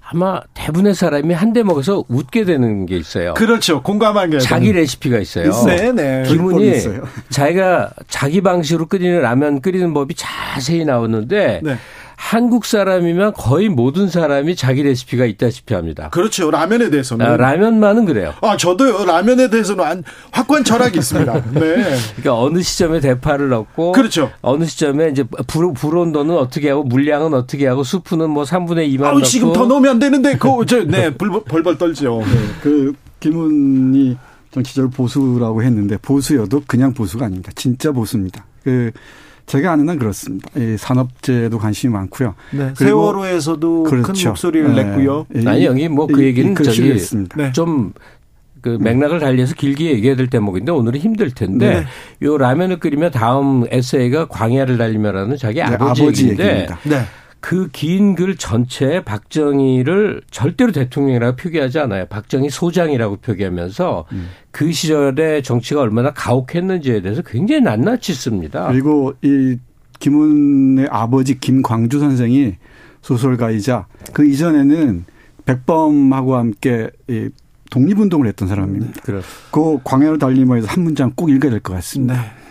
아마 0.02 0.40
대부분의 0.62 0.94
사람이 0.94 1.34
한 1.34 1.52
대 1.52 1.62
먹어서 1.62 2.04
웃게 2.08 2.44
되는 2.44 2.86
게 2.86 2.96
있어요. 2.96 3.34
그렇죠. 3.34 3.82
공감하게. 3.82 4.38
자기 4.38 4.72
레시피가 4.72 5.18
있어요. 5.18 5.52
네, 5.66 5.92
네. 5.92 6.22
기분이 6.26 6.72
자기가 7.28 7.90
자기 8.08 8.40
방식으로 8.40 8.86
끓이는 8.86 9.20
라면 9.20 9.60
끓이는 9.60 9.92
법이 9.92 10.14
자세히 10.16 10.84
나오는데 10.86 11.60
네. 11.62 11.76
한국 12.24 12.64
사람이면 12.64 13.34
거의 13.34 13.68
모든 13.68 14.08
사람이 14.08 14.54
자기 14.56 14.84
레시피가 14.84 15.26
있다시피 15.26 15.74
합니다. 15.74 16.08
그렇죠. 16.10 16.50
라면에 16.52 16.88
대해서는. 16.88 17.26
아, 17.26 17.36
라면만은 17.36 18.06
그래요. 18.06 18.32
아, 18.40 18.56
저도요. 18.56 19.04
라면에 19.04 19.50
대해서는 19.50 20.04
확고한 20.30 20.62
철학이 20.64 20.96
있습니다. 20.98 21.32
네. 21.52 21.60
그러니까 22.16 22.38
어느 22.40 22.62
시점에 22.62 23.00
대파를 23.00 23.48
넣고. 23.50 23.92
그렇죠. 23.92 24.30
어느 24.40 24.64
시점에 24.64 25.08
이제 25.10 25.24
불, 25.46 25.74
불 25.74 25.96
온도는 25.96 26.36
어떻게 26.36 26.70
하고 26.70 26.84
물량은 26.84 27.34
어떻게 27.34 27.66
하고 27.66 27.82
수프는 27.82 28.30
뭐 28.30 28.44
3분의 28.44 28.96
2만 28.96 29.02
아우, 29.04 29.14
넣고. 29.14 29.24
지금 29.24 29.52
더 29.52 29.66
넣으면 29.66 29.90
안 29.90 29.98
되는데, 29.98 30.38
그, 30.38 30.48
저, 30.66 30.84
네, 30.84 31.12
벌, 31.12 31.28
벌벌 31.44 31.76
떨죠. 31.76 32.22
네. 32.24 32.38
그, 32.62 32.94
김훈이 33.20 34.16
정치적 34.52 34.92
보수라고 34.92 35.62
했는데, 35.64 35.98
보수여도 36.00 36.62
그냥 36.66 36.94
보수가 36.94 37.26
아닙니다. 37.26 37.50
진짜 37.56 37.90
보수입니다. 37.90 38.46
그, 38.62 38.92
제가 39.46 39.72
아는 39.72 39.88
한 39.88 39.98
그렇습니다. 39.98 40.48
이 40.56 40.76
산업재도 40.78 41.58
관심이 41.58 41.92
많고요. 41.92 42.34
네, 42.52 42.72
세월호에서도 42.76 43.82
그렇죠. 43.84 44.12
큰 44.12 44.28
목소리를 44.28 44.74
네. 44.74 44.84
냈고요. 44.84 45.26
아니 45.46 45.64
여기 45.64 45.88
뭐 45.88 46.06
그 46.06 46.22
얘기는 46.22 46.54
저기 46.54 46.94
네. 47.36 47.52
좀그 47.52 48.78
맥락을 48.80 49.18
달리해서 49.18 49.54
길게 49.54 49.90
얘기해야 49.92 50.16
될 50.16 50.28
대목인데 50.28 50.72
오늘은 50.72 51.00
힘들 51.00 51.30
텐데 51.30 51.80
네. 51.80 52.26
요 52.26 52.38
라면을 52.38 52.78
끓이며 52.78 53.10
다음 53.10 53.64
에세이가 53.70 54.26
광야를 54.26 54.78
달리며라는 54.78 55.36
자기 55.36 55.56
네, 55.56 55.62
아버지, 55.62 56.02
아버지 56.02 56.22
얘기인데 56.22 56.44
얘기입니다. 56.44 56.78
네. 56.84 57.02
그 57.42 57.68
긴 57.72 58.14
글 58.14 58.36
전체에 58.36 59.02
박정희를 59.04 60.22
절대로 60.30 60.72
대통령이라고 60.72 61.36
표기하지 61.36 61.78
않아요. 61.80 62.06
박정희 62.06 62.48
소장이라고 62.50 63.16
표기하면서 63.16 64.06
음. 64.12 64.28
그 64.52 64.70
시절에 64.72 65.42
정치가 65.42 65.80
얼마나 65.80 66.12
가혹했는지에 66.12 67.02
대해서 67.02 67.20
굉장히 67.22 67.62
낱낱이 67.62 68.14
씁니다. 68.14 68.68
그리고 68.68 69.12
이 69.22 69.58
김훈의 69.98 70.86
아버지 70.90 71.38
김광주 71.38 71.98
선생이 71.98 72.54
소설가이자 73.02 73.86
그 74.12 74.24
이전에는 74.24 75.04
백범하고 75.44 76.36
함께 76.36 76.90
이 77.08 77.28
독립운동을 77.70 78.26
했던 78.28 78.46
사람입니다. 78.48 79.00
네, 79.12 79.20
그 79.50 79.78
광야로 79.82 80.18
달리면서 80.18 80.68
한 80.68 80.84
문장 80.84 81.12
꼭 81.16 81.30
읽어야 81.30 81.50
될 81.50 81.60
것 81.60 81.72
같습니다. 81.74 82.14
네. 82.14 82.41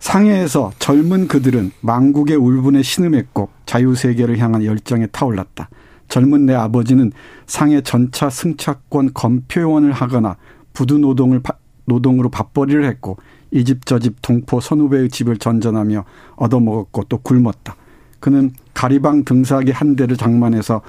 상해에서 0.00 0.72
젊은 0.78 1.28
그들은 1.28 1.70
망국의 1.82 2.36
울분에 2.36 2.82
신음했고 2.82 3.50
자유세계를 3.66 4.38
향한 4.38 4.64
열정에 4.64 5.06
타올랐다. 5.06 5.68
젊은 6.08 6.46
내 6.46 6.54
아버지는 6.54 7.12
상해 7.46 7.82
전차 7.82 8.28
승차권 8.30 9.12
검표원을 9.14 9.92
하거나 9.92 10.36
부두 10.72 10.98
노동을 10.98 11.40
노동으로 11.84 12.30
밥벌이를 12.30 12.84
했고 12.84 13.18
이 13.52 13.64
집 13.64 13.84
저 13.84 13.98
집 13.98 14.22
동포 14.22 14.60
선후배의 14.60 15.08
집을 15.10 15.36
전전하며 15.36 16.04
얻어먹었고 16.36 17.04
또 17.04 17.18
굶었다. 17.18 17.76
그는 18.20 18.52
가리방 18.74 19.24
등사기 19.24 19.70
한 19.70 19.96
대를 19.96 20.16
장만해서 20.16 20.82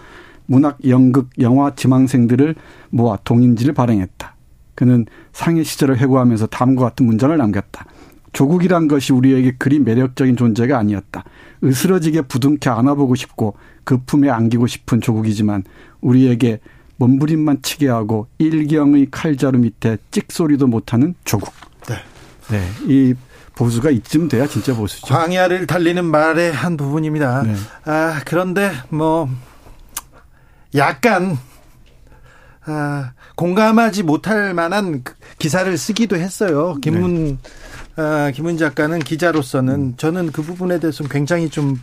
문학, 0.46 0.78
연극, 0.88 1.30
영화 1.40 1.74
지망생들을 1.76 2.56
모아 2.90 3.18
동인지를 3.24 3.74
발행했다. 3.74 4.36
그는 4.76 5.06
상해 5.34 5.64
시절을 5.64 5.98
회고하면서 6.00 6.48
다음과 6.48 6.84
같은 6.84 7.06
문장을 7.06 7.36
남겼다. 7.38 7.86
조국이란 8.34 8.88
것이 8.88 9.14
우리에게 9.14 9.56
그리 9.58 9.80
매력적인 9.80 10.38
존재가 10.38 10.78
아니었다. 10.78 11.24
으스러지게 11.64 12.24
부둥켜 12.24 12.72
안아보고 12.72 13.16
싶고 13.16 13.56
그 13.84 13.98
품에 14.06 14.30
안기고 14.30 14.68
싶은 14.68 15.02
조국이지만 15.02 15.64
우리에게 16.02 16.60
몸부림만 16.98 17.62
치게 17.62 17.90
하고 17.90 18.28
일경의 18.38 19.08
칼자루 19.12 19.60
밑에 19.60 19.98
찍소리도 20.12 20.68
못하는 20.68 21.16
조국. 21.26 21.54
네. 21.88 21.96
네. 22.50 22.68
이 22.88 23.14
보수가 23.56 23.90
이쯤 23.92 24.28
돼야 24.28 24.48
진짜 24.48 24.76
보수죠. 24.76 25.08
광야를 25.08 25.68
달리는 25.68 26.04
말의 26.06 26.54
한 26.54 26.78
부분입니다. 26.78 27.44
네. 27.44 27.56
아, 27.86 28.22
그런데 28.26 28.72
뭐 28.90 29.30
약간 30.76 31.38
아, 32.66 33.14
공감하지 33.36 34.04
못할 34.04 34.54
만한 34.54 35.04
그 35.04 35.16
기사를 35.40 35.76
쓰기도 35.78 36.16
했어요. 36.16 36.78
김문 36.82 37.26
네. 37.26 37.38
아, 37.96 38.32
김은 38.34 38.58
작가는 38.58 39.00
기자로서는 39.00 39.96
저는 39.98 40.32
그 40.32 40.42
부분에 40.42 40.80
대해서 40.80 41.04
굉장히 41.06 41.50
좀 41.50 41.80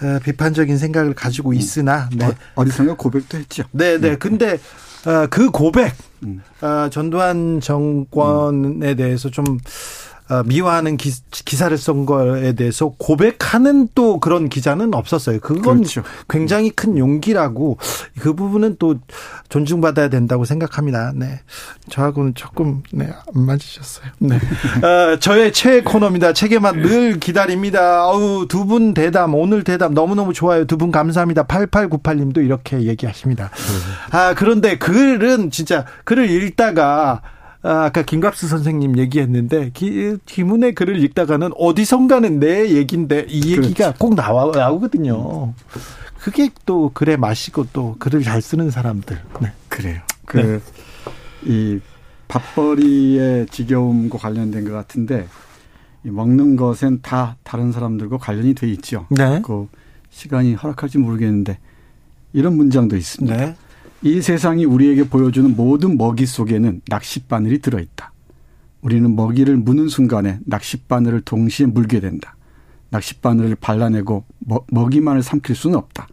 아, 0.00 0.18
비판적인 0.22 0.78
생각을 0.78 1.14
가지고 1.14 1.52
있으나 1.52 2.08
네. 2.14 2.26
어, 2.26 2.34
어디선가 2.56 2.96
고백도 2.96 3.38
했죠. 3.38 3.64
네, 3.72 3.98
네. 3.98 4.16
근데 4.16 4.58
아, 5.04 5.26
그 5.30 5.50
고백 5.50 5.94
음. 6.24 6.42
아, 6.60 6.88
전두환 6.90 7.60
정권에 7.60 8.94
대해서 8.94 9.30
좀 9.30 9.44
어, 9.46 9.58
미화하는 10.46 10.96
기, 10.96 11.10
사를 11.56 11.76
쓴 11.76 12.06
거에 12.06 12.52
대해서 12.52 12.94
고백하는 12.98 13.88
또 13.94 14.20
그런 14.20 14.48
기자는 14.48 14.94
없었어요. 14.94 15.40
그건 15.40 15.78
그렇죠. 15.78 16.02
굉장히 16.28 16.70
큰 16.70 16.96
용기라고 16.96 17.78
그 18.20 18.34
부분은 18.34 18.76
또 18.78 18.96
존중받아야 19.48 20.08
된다고 20.08 20.44
생각합니다. 20.44 21.12
네. 21.14 21.40
저하고는 21.90 22.34
조금 22.34 22.82
네, 22.92 23.06
안 23.34 23.46
맞으셨어요. 23.46 24.06
네. 24.20 24.36
어, 24.86 25.18
저의 25.18 25.52
최애 25.52 25.82
코너입니다. 25.82 26.32
책에만 26.32 26.82
늘 26.82 27.18
기다립니다. 27.18 28.06
어우, 28.06 28.46
두 28.46 28.60
분 28.70 28.94
대담, 28.94 29.34
오늘 29.34 29.64
대담 29.64 29.94
너무너무 29.94 30.32
좋아요. 30.32 30.64
두 30.64 30.76
분 30.76 30.92
감사합니다. 30.92 31.42
8898 31.42 32.16
님도 32.18 32.40
이렇게 32.42 32.82
얘기하십니다. 32.82 33.50
아, 34.12 34.34
그런데 34.34 34.78
글은 34.78 35.50
진짜 35.50 35.84
글을 36.04 36.30
읽다가 36.30 37.20
아, 37.62 37.84
아까 37.84 38.02
김갑수 38.02 38.48
선생님 38.48 38.98
얘기했는데 38.98 39.70
기, 39.74 40.16
김은의 40.24 40.74
글을 40.74 41.02
읽다가는 41.04 41.50
어디선가는 41.56 42.40
내 42.40 42.70
얘기인데 42.70 43.26
이 43.28 43.52
얘기가 43.52 43.92
그렇죠. 43.92 43.98
꼭 43.98 44.14
나와 44.14 44.50
나오거든요. 44.50 45.52
그게 46.18 46.50
또 46.64 46.90
글의 46.94 47.16
맛이고 47.18 47.66
또 47.72 47.96
글을 47.98 48.22
잘 48.22 48.40
쓰는 48.40 48.70
사람들. 48.70 49.20
네. 49.42 49.52
그래요. 49.68 50.00
그이 50.24 51.80
밥벌이의 52.28 53.46
지겨움과 53.46 54.18
관련된 54.18 54.64
것 54.64 54.72
같은데 54.72 55.26
먹는 56.02 56.56
것엔 56.56 57.00
다 57.02 57.36
다른 57.42 57.72
사람들과 57.72 58.18
관련이 58.18 58.54
돼 58.54 58.68
있죠. 58.68 59.06
네. 59.10 59.42
그 59.44 59.68
시간이 60.10 60.54
허락할지 60.54 60.98
모르겠는데 60.98 61.58
이런 62.32 62.56
문장도 62.56 62.96
있습니다. 62.96 63.36
네. 63.36 63.56
이 64.02 64.22
세상이 64.22 64.64
우리에게 64.64 65.10
보여주는 65.10 65.54
모든 65.54 65.98
먹이 65.98 66.24
속에는 66.24 66.80
낚싯바늘이 66.88 67.58
들어있다. 67.58 68.12
우리는 68.80 69.14
먹이를 69.14 69.58
무는 69.58 69.88
순간에 69.88 70.38
낚싯바늘을 70.46 71.20
동시에 71.20 71.66
물게 71.66 72.00
된다. 72.00 72.34
낚싯바늘을 72.88 73.56
발라내고 73.56 74.24
먹이만을 74.68 75.22
삼킬 75.22 75.54
수는 75.54 75.76
없다. 75.76 76.08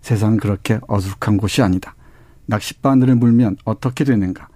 세상은 0.00 0.38
그렇게 0.38 0.80
어둑한 0.88 1.36
곳이 1.36 1.62
아니다. 1.62 1.94
낚싯바늘을 2.46 3.14
물면 3.14 3.56
어떻게 3.64 4.02
되는가? 4.02 4.48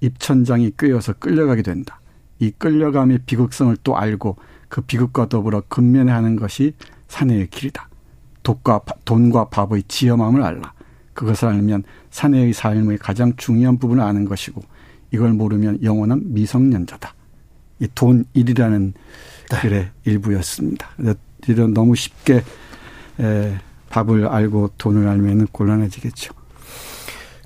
입천장이 0.00 0.72
꿰어서 0.78 1.12
끌려가게 1.12 1.60
된다. 1.60 2.00
이 2.38 2.52
끌려감의 2.52 3.20
비극성을 3.26 3.76
또 3.84 3.98
알고 3.98 4.36
그 4.70 4.80
비극과 4.80 5.28
더불어 5.28 5.62
근면해하는 5.68 6.36
것이 6.36 6.72
사내의 7.08 7.48
길이다. 7.48 7.90
돈과, 8.42 8.80
돈과 9.04 9.50
밥의 9.50 9.82
지엄함을 9.88 10.42
알라. 10.42 10.72
그것을 11.14 11.48
알면 11.48 11.84
사내의 12.10 12.52
삶의 12.52 12.98
가장 12.98 13.34
중요한 13.36 13.78
부분을 13.78 14.02
아는 14.02 14.24
것이고 14.24 14.62
이걸 15.12 15.32
모르면 15.32 15.82
영원한 15.82 16.22
미성년자다. 16.26 17.14
이 17.80 17.88
돈 17.94 18.24
일이라는 18.34 18.92
네. 19.50 19.60
글의 19.60 19.90
일부였습니다. 20.04 20.88
이런 21.48 21.74
너무 21.74 21.96
쉽게 21.96 22.42
에, 23.18 23.58
밥을 23.88 24.26
알고 24.26 24.72
돈을 24.78 25.08
알면 25.08 25.48
곤란해지겠죠. 25.50 26.34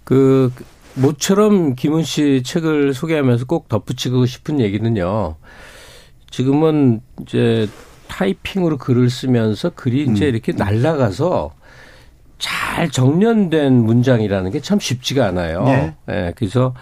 그 0.03 0.53
모처럼 0.95 1.75
김은 1.75 2.03
씨 2.03 2.43
책을 2.45 2.95
소개하면서 2.95 3.47
꼭 3.47 3.69
덧붙이고 3.69 4.27
싶은 4.27 4.61
얘기는요. 4.61 5.37
지금은 6.31 7.01
이제 7.23 7.69
타이핑으로 8.09 8.77
글을 8.77 9.09
쓰면서 9.09 9.71
글이 9.71 10.03
이제 10.03 10.27
음. 10.27 10.29
이렇게 10.29 10.53
날라가서 10.53 11.55
잘 12.39 12.91
정련된 12.91 13.73
문장이라는 13.73 14.51
게 14.51 14.61
참 14.65 14.81
쉽지가 14.81 15.27
않아요. 15.27 15.65
네. 15.65 15.95
네 16.07 16.33
그래서 16.37 16.75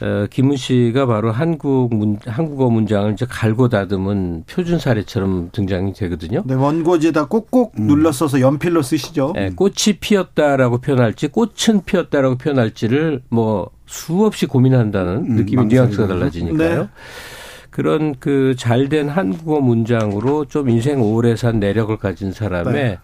어, 0.00 0.26
김은 0.28 0.56
씨가 0.56 1.06
바로 1.06 1.30
한국 1.30 1.94
문, 1.94 2.18
한국어 2.26 2.68
문장을 2.68 3.12
이제 3.12 3.24
갈고 3.28 3.68
다듬은 3.68 4.44
표준 4.48 4.80
사례처럼 4.80 5.50
등장이 5.52 5.92
되거든요. 5.92 6.42
네, 6.44 6.54
원고지에다 6.54 7.26
꼭꼭 7.26 7.74
음. 7.78 7.86
눌러 7.86 8.10
써서 8.10 8.40
연필로 8.40 8.82
쓰시죠. 8.82 9.32
네, 9.36 9.50
꽃이 9.54 9.98
피었다라고 10.00 10.78
표현할지 10.78 11.28
꽃은 11.28 11.82
피었다라고 11.86 12.36
표현할지를 12.36 13.22
뭐 13.28 13.70
수없이 13.86 14.46
고민한다는 14.46 15.12
음, 15.18 15.36
느낌이 15.36 15.66
뉘앙스가 15.66 16.08
달라지니까요. 16.08 16.80
네. 16.82 16.88
그런 17.70 18.16
그 18.18 18.54
잘된 18.56 19.08
한국어 19.08 19.60
문장으로 19.60 20.46
좀 20.46 20.68
인생 20.68 21.00
오래 21.00 21.36
산 21.36 21.60
내력을 21.60 21.96
가진 21.96 22.32
사람의 22.32 22.72
네. 22.74 22.98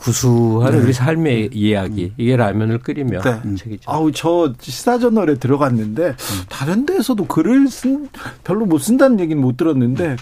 구수한 0.00 0.72
네. 0.72 0.78
우리 0.78 0.94
삶의 0.94 1.44
음. 1.44 1.50
이야기 1.52 2.12
이게 2.16 2.34
라면을 2.34 2.78
끓이며 2.78 3.20
네. 3.20 3.54
책이죠. 3.54 3.90
아우 3.90 4.10
저 4.12 4.54
시사 4.58 4.98
저널에 4.98 5.34
들어갔는데 5.34 6.06
음. 6.08 6.44
다른 6.48 6.86
데서도 6.86 7.26
글을 7.26 7.68
쓴 7.68 8.08
별로 8.42 8.64
못 8.64 8.78
쓴다는 8.78 9.20
얘기는 9.20 9.40
못 9.40 9.58
들었는데 9.58 10.16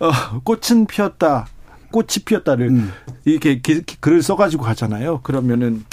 어, 0.00 0.10
꽃은 0.44 0.86
피었다, 0.86 1.46
꽃이 1.90 2.24
피었다를 2.26 2.68
음. 2.68 2.92
이렇게 3.24 3.60
기, 3.60 3.80
글을 3.80 4.22
써가지고 4.22 4.64
가잖아요. 4.64 5.20
그러면은 5.22 5.84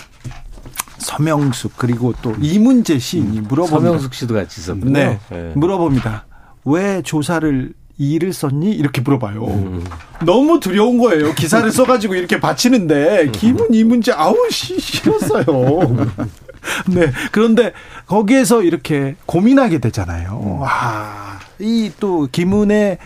서명숙 0.98 1.74
그리고 1.78 2.14
또 2.22 2.36
이문재 2.42 3.00
시인이 3.00 3.40
음. 3.40 3.46
물어봅니다. 3.48 3.80
서명숙 3.80 4.14
씨도 4.14 4.34
같이 4.34 4.60
썼군요. 4.60 4.92
네, 4.92 5.20
네. 5.30 5.54
물어봅니다. 5.56 6.26
왜 6.66 7.02
조사를 7.02 7.74
이 8.02 8.14
일을 8.14 8.34
썼니? 8.34 8.72
이렇게 8.72 9.00
물어봐요. 9.02 9.46
음. 9.46 9.84
너무 10.26 10.60
두려운 10.60 10.98
거예요. 10.98 11.36
기사를 11.36 11.70
써가지고 11.72 12.16
이렇게 12.16 12.40
바치는데 12.40 13.30
기분 13.32 13.72
이 13.76 13.84
문제 13.84 14.12
아우 14.12 14.36
싫었어요. 14.50 15.46
네. 16.90 17.12
그런데 17.32 17.74
거기에서 18.08 18.64
이렇게 18.64 19.16
고민하게 19.28 19.78
되잖아요. 19.78 20.42
음. 20.44 20.60
와, 20.62 21.40
이 21.60 21.92
또 22.00 22.28
김은의 22.32 22.98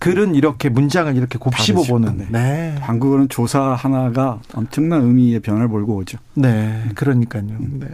글은 0.00 0.34
이렇게 0.34 0.68
문장을 0.68 1.14
이렇게 1.16 1.38
곱씹어 1.38 1.82
보는. 1.84 2.16
네. 2.18 2.26
네. 2.30 2.74
한국어는 2.80 3.28
조사 3.28 3.60
하나가 3.74 4.40
엄청난 4.54 5.02
의미의 5.02 5.40
변화를 5.40 5.68
몰고 5.68 5.94
오죠. 5.94 6.18
네. 6.34 6.86
그러니까요. 6.96 7.44
네. 7.78 7.86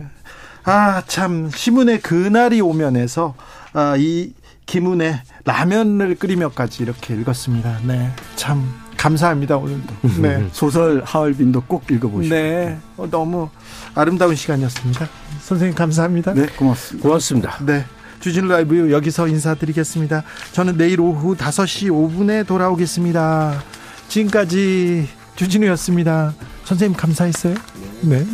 아, 0.65 1.03
참, 1.07 1.51
시문의 1.55 2.01
그날이 2.01 2.61
오면에서, 2.61 3.35
아, 3.73 3.95
이, 3.99 4.33
김은혜 4.67 5.23
라면을 5.45 6.17
끓이며까지 6.17 6.83
이렇게 6.83 7.15
읽었습니다. 7.15 7.79
네, 7.85 8.11
참 8.35 8.69
감사합니다 8.97 9.57
오늘도. 9.57 9.95
네, 10.21 10.49
소설 10.53 11.03
하얼빈도 11.05 11.63
꼭 11.63 11.91
읽어보시고. 11.91 12.35
네, 12.35 12.79
어, 12.97 13.09
너무 13.09 13.49
아름다운 13.95 14.35
시간이었습니다. 14.35 15.09
선생님 15.41 15.75
감사합니다. 15.77 16.35
네, 16.35 16.47
고맙습니다. 16.47 17.09
고맙습니다. 17.09 17.59
네. 17.65 17.85
주진 18.19 18.49
라이브 18.49 18.91
여기서 18.91 19.29
인사드리겠습니다. 19.29 20.25
저는 20.53 20.77
내일 20.77 21.01
오후 21.01 21.37
5시 21.37 21.91
5분에 21.91 22.47
돌아오겠습니다. 22.47 23.63
지금까지 24.09 25.09
주진우였습니다. 25.37 26.35
선생님 26.65 26.97
감사했어요. 26.97 27.55
네. 28.03 28.27